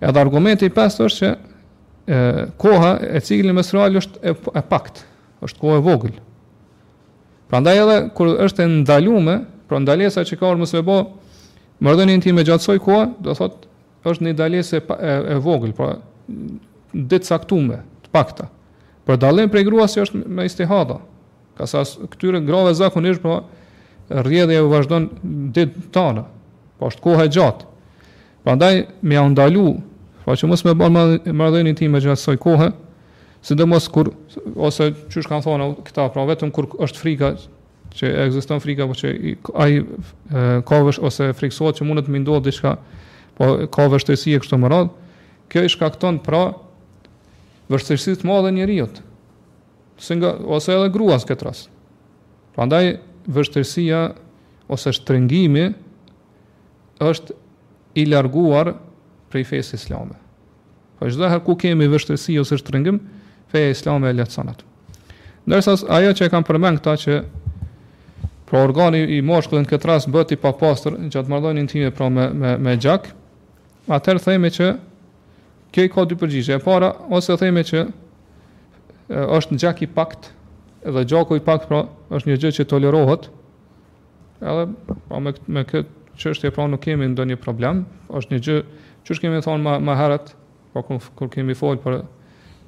[0.00, 5.04] Edhe argumenti i pesë është që e, koha e ciklin menstrual është e, e pakt,
[5.44, 6.16] është koha e vogël.
[7.50, 10.98] Pra ndaj edhe kur është e ndalume, pra ndalesa që ka orë mësve bo,
[11.86, 13.74] mërdhenin ti me gjatësoj koha, do thotë
[14.06, 15.98] është një ndalese e, e, e vogël, pra
[17.04, 18.48] detsaktume, të pakta.
[19.06, 20.98] Për dalim prej grua si është me istihada.
[21.56, 23.42] Ka sa këtyre grave zakonisht, pra
[24.08, 25.08] po rrjedhja u vazhdon
[25.56, 26.24] ditë tana.
[26.78, 27.64] po është kohë e gjatë.
[28.44, 29.76] Prandaj më me ja ndalu,
[30.26, 32.68] pra që më me bërë mardhenin ti me gjatë soj kohë,
[33.42, 33.54] si
[33.92, 34.10] kur,
[34.56, 37.32] ose që kan thonë këta, pra vetëm kur është frika,
[37.96, 39.86] që ekziston frika, apo që ai
[40.68, 42.76] kovësh ose friksohet që mund të më ndodhë diçka,
[43.38, 44.90] po ka vështirësi kështu më radh.
[45.48, 46.52] Kjo i shkakton pra
[47.72, 49.00] vështirësi të madhe njerëzit.
[49.98, 51.70] Se nga ose edhe gruas këtë rast.
[52.56, 52.90] Prandaj
[53.32, 54.02] vështirësia
[54.72, 55.66] ose shtrëngimi
[57.06, 57.36] është
[58.02, 58.74] i larguar
[59.32, 60.16] prej fesë islame.
[60.96, 62.98] Po çdo herë ku kemi vështirësi ose shtrëngim,
[63.52, 64.64] feja islame e lehtëson atë.
[65.46, 67.16] Ndërsa ajo që e kam përmend këta që
[68.48, 72.52] pra organi i moshkullit në këtë rast bëti papastër gjatë marrëdhënies intime pra me me,
[72.58, 73.08] me gjak,
[73.92, 74.72] atëherë themi që
[75.76, 76.56] Kjo i ka dy përgjigje.
[76.56, 77.88] E para ose theme që e,
[79.12, 80.30] është në gjak i pakt
[80.88, 81.82] edhe gjaku i pakt pra
[82.16, 83.26] është një gjë që tolerohet.
[84.40, 84.62] Edhe
[85.10, 88.56] pra me me këtë çështje pra nuk kemi ndonjë problem, është një gjë
[89.04, 90.30] që është kemi thonë më më herët,
[90.72, 91.98] pra po kur, kur kemi folë për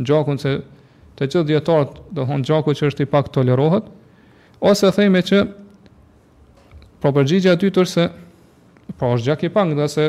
[0.05, 0.59] gjakun se
[1.17, 3.89] të gjithë djetarët do thonë gjaku që është i pakt tolerohet
[4.61, 5.41] ose theme që
[7.03, 8.05] pra përgjigje aty tërë se
[9.01, 10.05] pra është gjak i pakt dhe se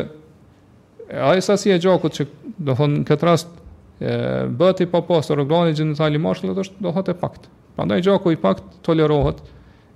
[1.08, 2.28] e, e sasi e gjakut që
[2.60, 4.12] do thonë në këtë rast e,
[4.60, 7.48] bëti pa po pasur organi gjenital i mashkullit është do thotë pakt.
[7.78, 9.40] Prandaj gjaku i pakt tolerohet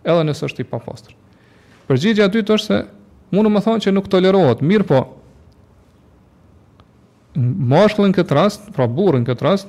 [0.04, 1.18] edhe nëse është i papastër.
[1.90, 2.80] Përgjigjja e dytë është se
[3.36, 5.02] mundu më thonë që nuk tolerohet, mirë po
[7.68, 9.68] mashkullin në këtë rast, pra burrin në këtë rast,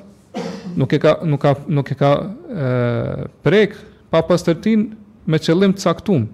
[0.78, 3.74] nuk e ka nuk ka nuk e ka e, prek
[4.14, 4.88] papastërtin
[5.32, 6.26] me qëllim të caktuar.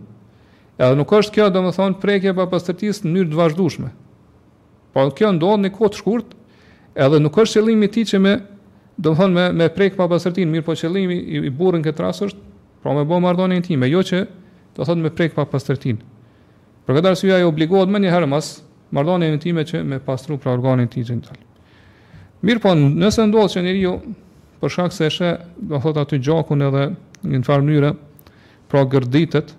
[0.80, 3.90] Edhe nuk është kjo, do më thonë, pa pastërtisë në njërë të vazhdushme.
[4.96, 6.30] Po kjo ndodh në kohë të shkurt,
[6.98, 8.32] Edhe nuk është qëllimi i tij që me,
[8.98, 12.02] do të thonë me me prek pa pasërtin, mirë po qëllimi i, i burrën këtë
[12.02, 12.40] rast është
[12.82, 16.00] pra me bë marrëdhënien time, jo që do të thonë me prek pa pasërtin.
[16.86, 18.48] Për këtë arsye ai obligohet më një herë mas
[18.96, 21.38] marrëdhënien time që me pastru pra organin e tij gjendal.
[22.42, 23.94] Mirë po, nëse ndodh që njeriu
[24.60, 25.30] për shkak se është,
[25.70, 27.92] do thot aty gjakun edhe në një farë mënyre,
[28.70, 29.54] pra gërditet,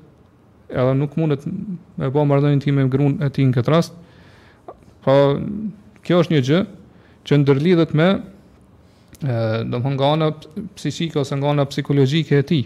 [0.72, 3.94] edhe nuk mundet me bëu marrëdhënien time me gruan e tij në këtë rast.
[5.02, 5.16] pra,
[6.02, 6.60] kjo është një gjë
[7.28, 8.08] që ndërlidhet me
[9.22, 10.30] ë do të nga ana
[10.78, 12.64] psikike ose nga ana psikologjike e tij.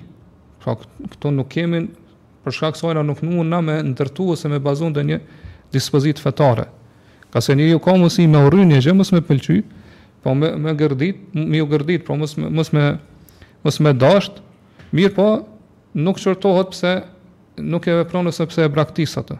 [0.63, 1.81] Pra këtu nuk kemi
[2.45, 5.17] për shkak se nuk mund na me ndërtu ose me bazun dhe një
[5.75, 6.69] dispozit fetare.
[7.31, 9.59] Ka se njëri u ka mos i me një jo mos me pëlqy,
[10.23, 12.95] po me me gërdit, me u gërdit, po mos mos me
[13.63, 14.39] mos me dasht,
[14.95, 15.27] mirë po
[15.93, 16.95] nuk qërtohet pse
[17.61, 19.37] nuk e vepron ose pse e braktis atë.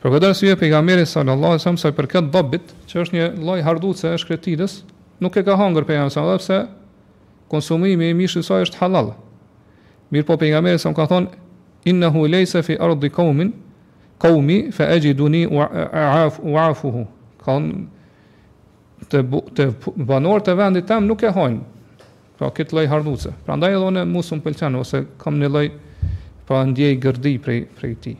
[0.00, 3.56] Për këtë arsye pejgamberi sallallahu alajhi wasallam sa për këtë dhobit, që është një lloj
[3.66, 4.76] harduce e shkretitës,
[5.20, 9.10] nuk e ka hëngur pejgamberi sallallahu alajhi wasallam sepse konsumimi i mishit saj është halal.
[10.12, 11.34] Mirë po pejgamberi sa ka thonë
[11.92, 13.50] innahu laysa fi ardi qaumin
[14.24, 17.04] qaumi fa ajiduni wa wa'afuhu.
[17.44, 17.68] Kan
[19.12, 19.68] të bu, të
[20.14, 21.60] banorët e vendit tam nuk e hojnë
[22.38, 23.36] pra këtë lloj harduce.
[23.44, 25.68] Prandaj edhe unë mosun pëlqen ose kam një lloj
[26.48, 28.18] pra ndjej gërdi prej prej tij.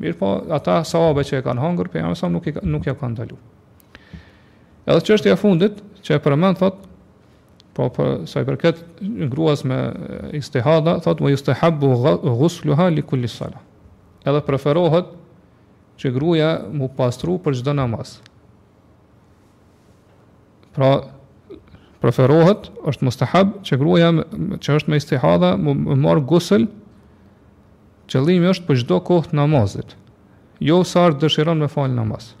[0.00, 2.94] Mirë po, ata sahabe që e kanë hangër, për jam e nuk, i, nuk ja
[2.96, 3.36] kanë dalu.
[4.88, 6.80] Edhe që është e fundit, që e përmën, thot,
[7.76, 9.76] po për, po, sa i përket në gruas me
[10.40, 11.92] istihada, thot, më istihabu
[12.40, 13.60] gusluha li kullis sala.
[14.24, 15.12] Edhe preferohet
[16.00, 18.14] që gruja mu pastru për gjithë namaz.
[20.74, 20.90] Pra,
[22.00, 24.10] preferohet, është mustahab, që gruja,
[24.64, 25.74] që është me istihada, mu
[26.06, 26.70] marë gusël
[28.10, 29.92] Qëllimi është për çdo kohë të namazit.
[30.66, 32.32] Jo sa të dëshiron me fal namaz.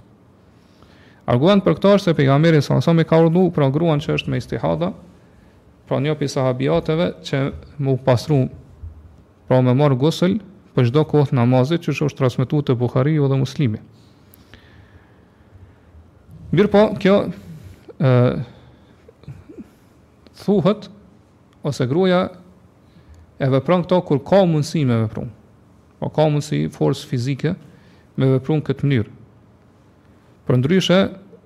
[1.30, 4.32] Argument për këtë është se pejgamberi sa sa më ka urdhëruar për gruan që është
[4.32, 4.88] me istihada,
[5.86, 7.42] pra një pjesë sahabijateve që
[7.86, 8.40] mu pasru
[9.48, 10.40] pra me marr gusl
[10.74, 13.78] për çdo kohë namazit, çu është transmetuar te Buhariu dhe Muslimi.
[16.50, 17.14] Mirë po, kjo
[18.02, 18.40] ë
[20.42, 20.88] thuhet
[21.68, 22.24] ose gruaja
[23.38, 25.30] e vepron këto kur ka mundësi me veprim
[26.00, 27.54] po ka mundësi forës fizike
[28.16, 29.12] me veprun këtë mënyrë.
[30.48, 30.98] Për ndryshe,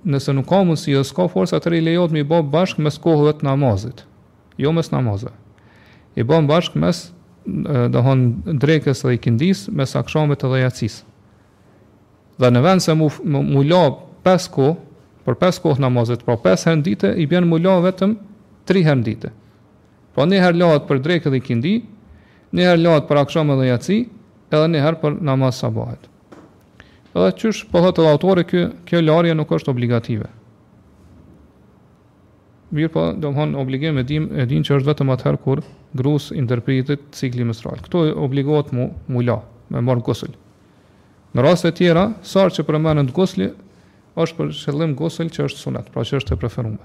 [0.08, 2.98] nëse nuk ka mundësi e s'ka forës, atër i lejot me i bo bashkë mes
[3.02, 4.04] kohëve të namazit,
[4.60, 5.34] jo mes namazë.
[6.20, 7.02] I bo bashkë mes
[7.92, 8.28] dohon
[8.62, 11.02] drekës dhe i kindis, mes akshamit dhe jacis.
[12.40, 13.82] Dhe në vend se mu, mu, mu la
[14.26, 14.76] pes kohë,
[15.24, 18.16] për pes kohë namazit, pra pes hendite, i bjen mu la vetëm
[18.68, 19.30] tri hendite.
[20.14, 21.74] Po pra, një her lahat për drekë dhe i kindi,
[22.54, 24.10] një her lahat për akshamit dhe jacis,
[24.54, 26.08] edhe një herë për namaz sabahet.
[27.14, 30.30] Edhe qysh pëllët po edhe autore, kjo, kjo larje nuk është obligative.
[32.74, 35.60] Mirë po, do më honë obligim e din, e din që është vetëm atëherë kur
[35.94, 37.78] grusë interpretit cikli mësral.
[37.84, 39.40] Këto e obligohet mu, mu la,
[39.72, 40.34] me morë në
[41.34, 43.46] Në rrasë e tjera, sarë që përmenën të gusëllë,
[44.22, 46.84] është për shëllim gusëllë që është sunet, pra që është e preferume.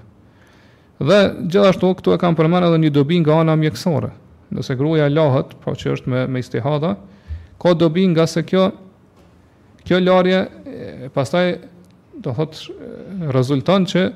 [1.06, 1.18] Dhe
[1.54, 4.10] gjithashtu, këtu e kam përmenë edhe një dobi nga ana mjekësore.
[4.50, 6.96] Nëse gruaja lahet, pra që është me, me istihada,
[7.60, 8.70] ka dobi nga se kjo
[9.84, 10.46] kjo larje
[11.14, 11.56] pastaj
[12.24, 12.56] do thot
[13.34, 14.06] rezulton që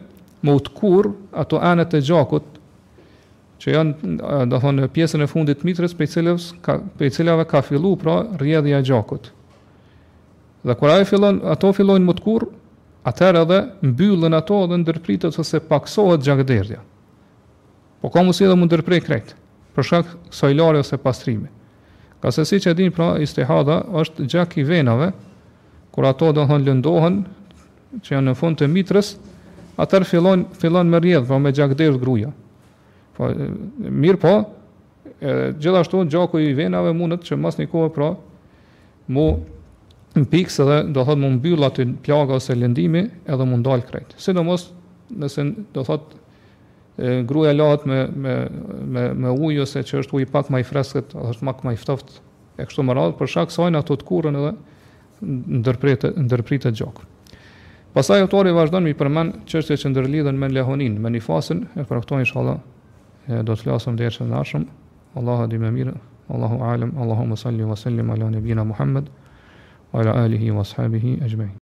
[0.45, 2.49] më utkur ato anët e gjakut
[3.61, 7.47] që janë do thon në pjesën e fundit të mitrës për cilës ka prej cilave
[7.49, 9.31] ka fillu pra rrjedhja e gjakut.
[10.65, 12.47] Dhe kur ajo fillon ato fillojnë më të kurr,
[13.09, 16.81] atëherë edhe mbyllen ato dhe ndërpritet ose paksohet gjakderdhja.
[18.01, 19.33] Po ka si edhe mund të ndërprej krejt
[19.77, 21.53] për shkak kësaj larje ose pastrimit.
[22.25, 25.11] Ka se si që din pra istihada është gjak i venave,
[25.93, 27.19] kur ato do thonë lëndohen,
[28.01, 29.11] që janë në fund të mitrës,
[29.85, 32.31] atër fillon, fillon me rjedhë, pra me gjak dërë gruja.
[33.19, 33.29] Pra,
[33.93, 34.33] mirë po,
[35.19, 38.09] e, gjithashtu gjaku i venave mundet që mas një kohë pra
[39.13, 39.27] mu
[40.17, 44.17] në pikës edhe do thotë mu mbyllë të pjaga ose lëndimi edhe mu dal krejtë.
[44.25, 44.71] Sidomos
[45.13, 45.45] nëse
[45.77, 46.24] do thotë
[46.99, 48.35] e, gruja lahet me me
[48.87, 51.81] me me ujë ose që është ujë pak më i freskët, është pak më i
[51.81, 52.21] ftoft
[52.61, 54.53] e kështu më radhë, për shak sajnë ato të kurën edhe
[55.59, 57.09] ndërprite, ndërprite gjokë.
[57.95, 61.23] Pasaj autori vazhdojnë mi përmen qështje që ndërlidhen me lehonin, me një
[61.75, 62.59] e praktojnë inshallah
[63.29, 64.67] e, do të lasëm dhe e që nashëm,
[65.19, 65.95] Allah adi me mire,
[66.29, 69.11] Allahu alem, Allahu më salli wa sallim, ala Muhammad Muhammed,
[69.93, 71.19] ala alihi wa sahabihi
[71.55, 71.59] e